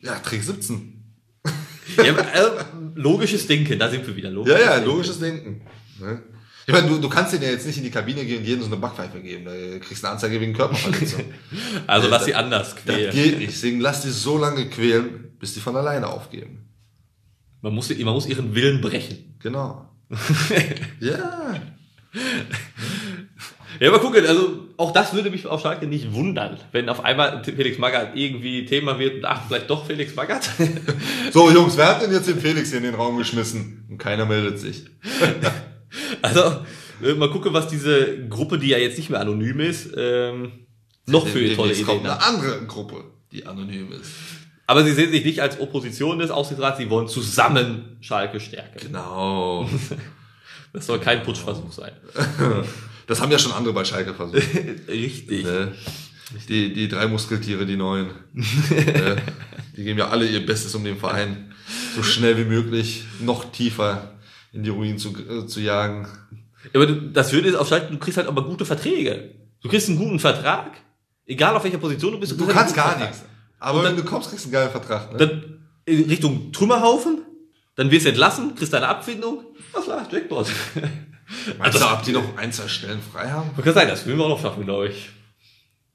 [0.00, 1.02] Ja, Trick 17.
[1.96, 2.50] ja, also,
[2.94, 4.28] logisches Denken, da sind wir wieder.
[4.30, 4.86] Ja, Logisches ja, Denken.
[4.88, 5.60] logisches Denken.
[6.00, 6.22] Ne?
[6.70, 8.60] Ich meine, du, du kannst den ja jetzt nicht in die Kabine gehen und jedem
[8.62, 9.44] so eine Backpfeife geben.
[9.44, 11.24] Da kriegst du eine Anzeige wegen Körperverletzung.
[11.86, 13.12] Also lass das- sie anders das quälen.
[13.12, 13.50] geht nicht.
[13.52, 16.68] Deswegen lass die so lange quälen, bis die von alleine aufgeben.
[17.62, 19.36] Man muss, man muss ihren Willen brechen.
[19.40, 19.86] Genau.
[21.00, 21.60] ja.
[23.78, 27.42] Ja, aber gucken, also auch das würde mich auf Schalke nicht wundern, wenn auf einmal
[27.44, 30.50] Felix Magath irgendwie Thema wird und ach, vielleicht doch Felix Magath.
[31.32, 33.84] So, Jungs, wer hat denn jetzt den Felix hier in den Raum geschmissen?
[33.88, 34.84] Und keiner meldet sich.
[36.22, 36.64] Also,
[37.02, 40.52] äh, mal gucken, was diese Gruppe, die ja jetzt nicht mehr anonym ist, ähm,
[41.06, 42.28] noch für Demnächst tolle kommt Ideen eine hat.
[42.28, 44.10] andere Gruppe, die anonym ist.
[44.66, 48.78] Aber sie sehen sich nicht als Opposition des Aufsichtsrats, sie wollen zusammen Schalke stärken.
[48.80, 49.68] Genau.
[50.72, 51.90] Das soll kein Putschversuch sein.
[53.08, 54.40] Das haben ja schon andere bei Schalke versucht.
[54.86, 55.42] Richtig.
[55.44, 55.72] ne?
[56.48, 58.10] Die, die drei Muskeltiere, die neuen.
[58.34, 59.16] ne?
[59.76, 61.52] Die geben ja alle ihr Bestes, um den Verein
[61.96, 64.14] so schnell wie möglich noch tiefer
[64.52, 66.06] in die Ruinen zu, äh, zu jagen.
[66.64, 69.34] Ja, aber du, das Schöne ist auf Schalke, du kriegst halt aber gute Verträge.
[69.62, 70.72] Du kriegst einen guten Vertrag,
[71.26, 72.32] egal auf welcher Position du bist.
[72.32, 73.24] Du kriegst kannst einen gar nichts.
[73.58, 75.12] Aber Und wenn dann- du kommst, kriegst du einen geilen Vertrag.
[75.12, 75.18] Ne?
[75.18, 77.22] Dann in Richtung Trümmerhaufen,
[77.76, 79.44] dann wirst du entlassen, kriegst deine Abfindung.
[79.72, 80.46] Was klar, Jackpot.
[81.58, 83.50] Meinst du, ob die noch ein, zwei Stellen frei haben?
[83.62, 85.10] Kann sein, das will wir auch noch schaffen, glaube ich.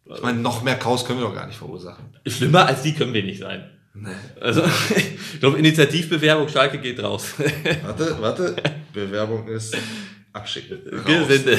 [0.05, 2.05] Ich meine, noch mehr Chaos können wir doch gar nicht verursachen.
[2.27, 3.69] Schlimmer als die können wir nicht sein.
[3.97, 4.09] Nee.
[4.41, 4.61] Also,
[5.33, 7.27] ich glaube, Initiativbewerbung Schalke geht raus.
[7.83, 8.55] Warte, warte.
[8.93, 9.75] Bewerbung ist
[10.33, 10.79] abschicken.
[11.27, 11.47] Sind,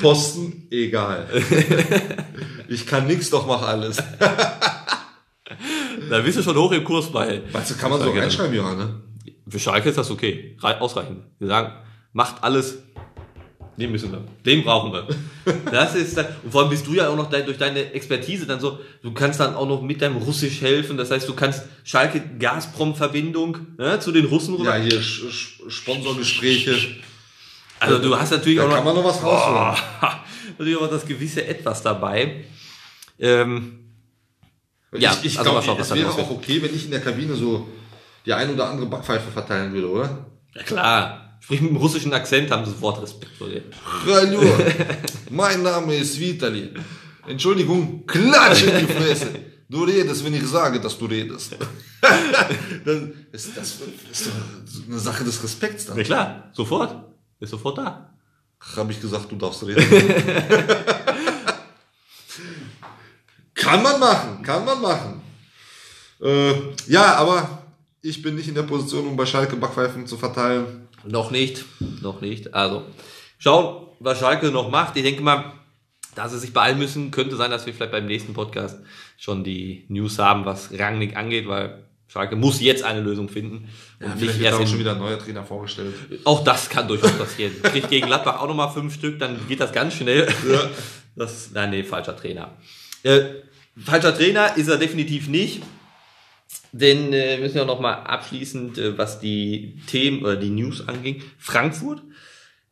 [0.00, 1.26] Posten, egal.
[2.68, 3.96] Ich kann nix, doch mach alles.
[6.08, 7.42] da bist du schon hoch im Kurs bei.
[7.52, 9.00] Weißt du, kann man so reinschreiben, Johann, ne?
[9.48, 10.56] Für Schalke ist das okay.
[10.60, 11.24] Rei- Ausreichend.
[11.38, 11.72] Wir sagen,
[12.12, 12.78] macht alles.
[13.80, 14.22] Den müssen wir.
[14.44, 15.06] Den brauchen wir.
[15.72, 18.46] Das ist dann, und vor allem bist du ja auch noch dein, durch deine Expertise
[18.46, 20.96] dann so, du kannst dann auch noch mit deinem Russisch helfen.
[20.98, 24.84] Das heißt, du kannst Schalke Gazprom-Verbindung ne, zu den Russen Ja, rüber.
[24.84, 26.76] hier Sch Sch Sponsorgespräche.
[27.80, 29.76] also du hast natürlich Da auch kann noch, man noch was rausholen.
[30.58, 32.44] natürlich auch das gewisse Etwas dabei.
[33.18, 33.78] Ähm,
[34.96, 37.66] Ja, ich ich also glaube, es wäre auch okay, wenn ich in der Kabine so
[38.26, 40.26] die ein oder andere Backpfeife verteilen würde, oder?
[40.54, 41.29] ja klar.
[41.50, 43.64] Sprich mit einem russischen Akzent, haben sie sofort Respekt vor dir.
[44.06, 44.40] Hallo,
[45.30, 46.70] mein Name ist Vitali.
[47.26, 49.30] Entschuldigung, klatsch in die Fresse.
[49.68, 51.56] Du redest, wenn ich sage, dass du redest.
[52.84, 53.00] das,
[53.32, 53.80] ist, das
[54.12, 54.32] ist doch
[54.86, 55.96] eine Sache des Respekts dann.
[55.98, 56.94] Ja klar, sofort.
[57.40, 58.14] Ist sofort da.
[58.76, 59.84] Habe ich gesagt, du darfst reden.
[63.56, 65.20] kann man machen, kann man machen.
[66.22, 66.52] Äh,
[66.86, 67.64] ja, aber
[68.02, 70.86] ich bin nicht in der Position, um bei Schalke Backpfeifen zu verteilen.
[71.04, 71.64] Noch nicht,
[72.02, 72.54] noch nicht.
[72.54, 72.82] Also,
[73.38, 74.96] schauen, was Schalke noch macht.
[74.96, 75.52] Ich denke mal,
[76.14, 78.78] da sie sich beeilen müssen, könnte sein, dass wir vielleicht beim nächsten Podcast
[79.16, 83.68] schon die News haben, was Rangnick angeht, weil Schalke muss jetzt eine Lösung finden.
[84.00, 85.94] Ja, und vielleicht nicht wird erst auch schon wieder ein neuer Trainer vorgestellt.
[86.24, 87.52] Auch das kann durchaus passieren.
[87.62, 90.26] Kriegt gegen Gladbach auch nochmal fünf Stück, dann geht das ganz schnell.
[91.16, 92.56] Das, nein, nee, falscher Trainer.
[93.02, 93.20] Äh,
[93.76, 95.60] falscher Trainer ist er definitiv nicht.
[96.72, 100.86] Denn äh, müssen wir auch noch mal abschließend, äh, was die Themen oder die News
[100.86, 101.22] anging.
[101.38, 102.02] Frankfurt.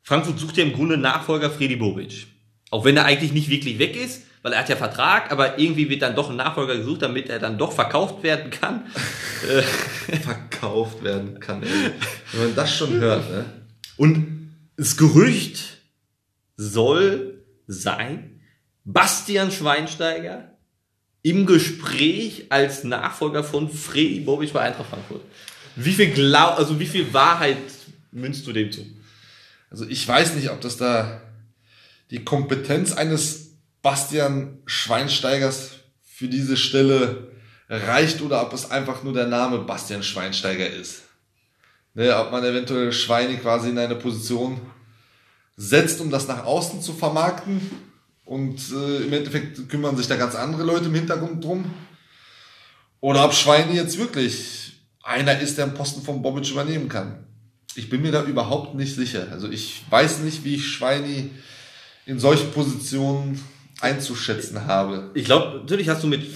[0.02, 2.26] Frankfurt sucht ja im Grunde Nachfolger Freddy Bobic.
[2.70, 5.90] Auch wenn er eigentlich nicht wirklich weg ist, weil er hat ja Vertrag, aber irgendwie
[5.90, 8.86] wird dann doch ein Nachfolger gesucht, damit er dann doch verkauft werden kann.
[10.22, 11.62] Verkauft werden kann.
[11.62, 11.68] Ey.
[12.32, 13.44] Wenn man das schon hört, ne?
[13.96, 15.78] Und das Gerücht
[16.56, 18.40] soll sein,
[18.84, 20.57] Bastian Schweinsteiger
[21.22, 25.22] im Gespräch als Nachfolger von Freddy Bobic bei Eintracht Frankfurt.
[25.76, 27.58] Wie viel Glaub, also wie viel Wahrheit
[28.12, 28.86] münzt du dem zu?
[29.70, 31.20] Also ich weiß nicht, ob das da
[32.10, 33.50] die Kompetenz eines
[33.82, 35.70] Bastian Schweinsteigers
[36.02, 37.32] für diese Stelle
[37.68, 41.02] reicht oder ob es einfach nur der Name Bastian Schweinsteiger ist.
[41.94, 44.60] Ne, ob man eventuell Schweine quasi in eine Position
[45.56, 47.60] setzt, um das nach außen zu vermarkten
[48.28, 51.64] und äh, im Endeffekt kümmern sich da ganz andere Leute im Hintergrund drum.
[53.00, 57.24] Oder ob Schweine jetzt wirklich einer ist, der einen Posten von Bobic übernehmen kann.
[57.74, 59.28] Ich bin mir da überhaupt nicht sicher.
[59.30, 61.30] Also ich weiß nicht, wie ich Schweini
[62.04, 63.42] in solchen Positionen
[63.80, 65.10] einzuschätzen habe.
[65.14, 66.26] Ich glaube, natürlich hast du mit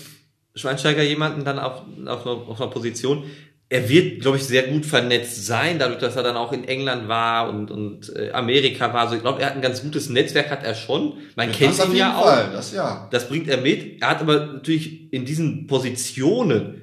[0.54, 3.24] Schweinsteiger jemanden dann auf, auf, auf einer Position.
[3.72, 7.08] Er wird, glaube ich, sehr gut vernetzt sein, dadurch, dass er dann auch in England
[7.08, 9.00] war und, und äh, Amerika war.
[9.00, 11.14] Also ich glaube, er hat ein ganz gutes Netzwerk, hat er schon.
[11.36, 12.24] Man kennt das auf ihn ja auch.
[12.24, 13.08] Fall, das ja.
[13.10, 14.02] Das bringt er mit.
[14.02, 16.82] Er hat aber natürlich in diesen Positionen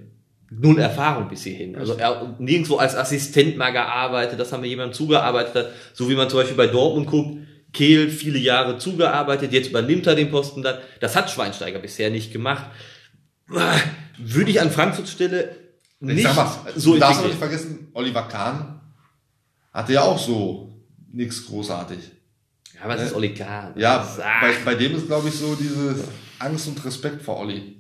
[0.50, 1.76] null Erfahrung bis hierhin.
[1.76, 6.10] Also er hat nirgendwo als Assistent mal gearbeitet, das haben wir jemandem zugearbeitet hat, so
[6.10, 7.38] wie man zum Beispiel bei Dortmund guckt,
[7.72, 10.80] Kehl viele Jahre zugearbeitet, jetzt übernimmt er den Posten dann.
[11.02, 12.66] Das hat Schweinsteiger bisher nicht gemacht.
[14.18, 15.56] Würde ich an Frankfurts Stelle
[16.02, 18.80] Ich nicht sag mal, so du darfst nicht vergessen, Oliver Kahn
[19.74, 20.74] hatte ja auch so
[21.12, 22.00] nichts großartig.
[22.76, 23.74] Ja, aber das ist Oli Kahn.
[23.76, 25.95] Ja, Das bei, bei dem ist, glaube ich, so diese
[26.39, 27.76] Angst und Respekt vor Olli.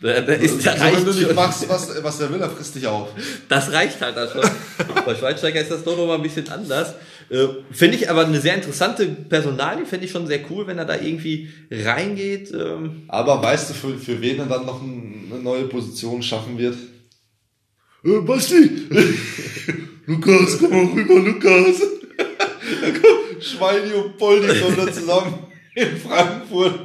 [0.00, 1.34] da, da ist, da so, wenn du nicht schon.
[1.34, 3.10] machst, was, was er will, er frisst dich auf.
[3.48, 4.50] Das reicht halt dann schon.
[5.04, 6.94] Bei Schweinsteiger ist das doch noch mal ein bisschen anders.
[7.28, 10.86] Äh, Finde ich aber eine sehr interessante Personalie, finde ich schon sehr cool, wenn er
[10.86, 12.50] da irgendwie reingeht.
[12.52, 16.56] Ähm, Aber weißt du, für, für wen er dann noch ein, eine neue Position schaffen
[16.56, 16.76] wird?
[18.04, 18.86] Äh, Basti!
[20.06, 21.82] Lukas, komm mal rüber, Lukas!
[23.40, 25.34] Schweini und Poldi kommen da zusammen
[25.74, 26.80] in Frankfurt.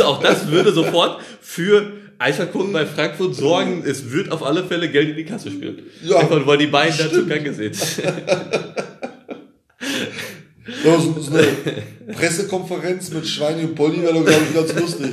[0.02, 3.82] auch das würde sofort für Einschaltquoten bei Frankfurt sorgen.
[3.84, 5.82] Es wird auf alle Fälle Geld in die Kasse spüren.
[6.02, 7.28] Ja, Einfach, weil die beiden dazu stimmt.
[7.28, 7.76] Gange sind.
[10.84, 15.10] So, so eine Pressekonferenz mit Schweini und Poldi wäre doch, glaube ich, ganz lustig.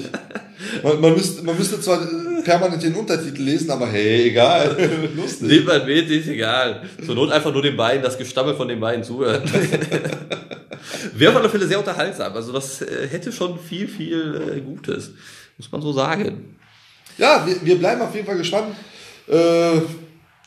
[0.84, 2.06] Man, man, müsste, man müsste zwar
[2.44, 5.10] permanent den Untertitel lesen, aber hey, egal.
[5.16, 5.48] lustig.
[5.48, 6.84] Nimmt man mit, ist egal.
[7.04, 9.42] Zur Not einfach nur den beiden, das Gestammel von den beiden zuhören.
[11.14, 12.34] Wäre auf alle Fälle sehr unterhaltsam.
[12.34, 15.12] Also das äh, hätte schon viel, viel äh, Gutes.
[15.58, 16.56] Muss man so sagen.
[17.18, 18.76] Ja, wir, wir bleiben auf jeden Fall gespannt.
[19.28, 19.82] Äh,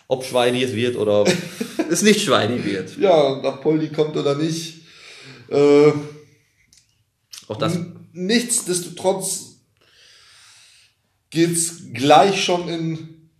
[0.06, 1.32] Ob Schweini es wird oder ob
[1.90, 2.96] es nicht Schweini wird.
[2.98, 4.81] ja, nach Poldi kommt oder nicht.
[5.52, 5.92] Äh,
[7.48, 7.78] Auch das
[8.12, 9.60] nichtsdestotrotz
[11.30, 13.30] geht's gleich schon in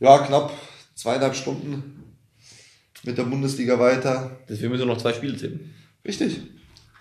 [0.00, 0.52] ja, knapp
[0.94, 2.14] zweieinhalb Stunden
[3.02, 4.38] mit der Bundesliga weiter.
[4.48, 5.74] Deswegen müssen wir noch zwei Spiele tippen.
[6.04, 6.40] Richtig.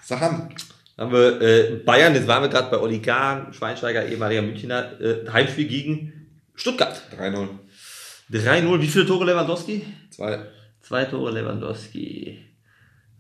[0.04, 0.54] Sag an.
[0.96, 5.00] Dann haben wir äh, Bayern, jetzt waren wir gerade bei Oli Kahn, Schweinsteiger, ehemaliger Münchner,
[5.02, 7.02] äh, Heimspiel gegen Stuttgart.
[7.18, 7.48] 3-0.
[8.32, 8.82] 3-0.
[8.82, 9.86] Wie viele Tore Lewandowski?
[10.12, 10.46] Zwei.
[10.82, 12.53] Zwei Tore Lewandowski.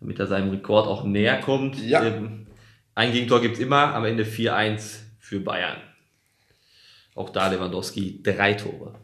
[0.03, 1.79] Damit er seinem Rekord auch näher kommt.
[1.79, 2.03] Ja.
[2.03, 2.45] Ähm,
[2.93, 5.77] ein Gegentor gibt's immer, am Ende 4-1 für Bayern.
[7.15, 8.99] Auch da Lewandowski drei Tore.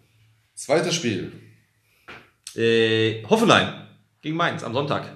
[0.56, 1.32] Zweites Spiel.
[2.54, 3.88] Äh, Hoffenheim
[4.22, 5.08] gegen Mainz am Sonntag.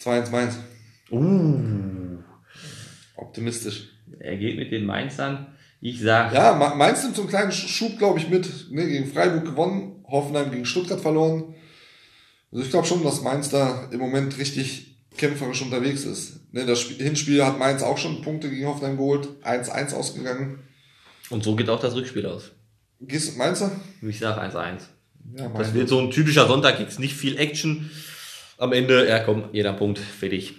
[0.00, 0.58] 2-1 Mainz.
[1.10, 2.18] Uh.
[3.16, 3.88] Optimistisch.
[4.20, 5.48] Er geht mit den Mainzern.
[5.80, 8.70] Ich sag, Ja, Ma- Mainz nimmt so einen kleinen Schub, glaube ich, mit.
[8.70, 11.54] Ne, gegen Freiburg gewonnen, Hoffenheim gegen Stuttgart verloren.
[12.52, 16.40] Also ich glaube schon, dass Mainz da im Moment richtig kämpferisch unterwegs ist.
[16.52, 19.28] Ne, das Spiel, Hinspiel hat Mainz auch schon Punkte gegen Hoffenheim geholt.
[19.44, 20.60] 1-1 ausgegangen.
[21.30, 22.50] und so geht auch das Rückspiel aus.
[23.00, 23.70] Gehst du Mainzer?
[24.02, 24.80] Ich sag 1-1.
[25.36, 27.90] Ja, Das wird so ein typischer Sonntag, gibt's nicht viel Action.
[28.58, 30.54] Am Ende, ja komm, jeder Punkt, fertig.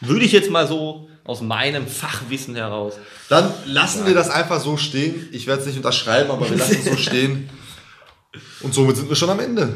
[0.00, 2.94] Würde ich jetzt mal so aus meinem Fachwissen heraus.
[3.28, 5.28] Dann lassen wir das einfach so stehen.
[5.32, 7.48] Ich werde es nicht unterschreiben, aber wir lassen es so stehen.
[8.60, 9.74] Und somit sind wir schon am Ende.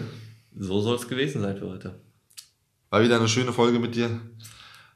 [0.55, 2.01] So soll es gewesen sein für heute.
[2.91, 4.21] War wieder eine schöne Folge mit dir.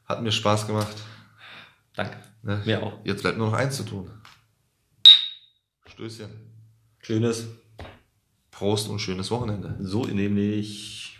[0.05, 0.95] Hat mir Spaß gemacht.
[1.95, 2.17] Danke.
[2.43, 2.61] Ne?
[2.65, 3.03] Mir auch.
[3.03, 4.11] Jetzt bleibt nur noch eins zu tun.
[5.87, 6.29] Stößchen.
[6.99, 7.47] Schönes.
[8.51, 9.77] Prost und schönes Wochenende.
[9.81, 11.16] So nämlich.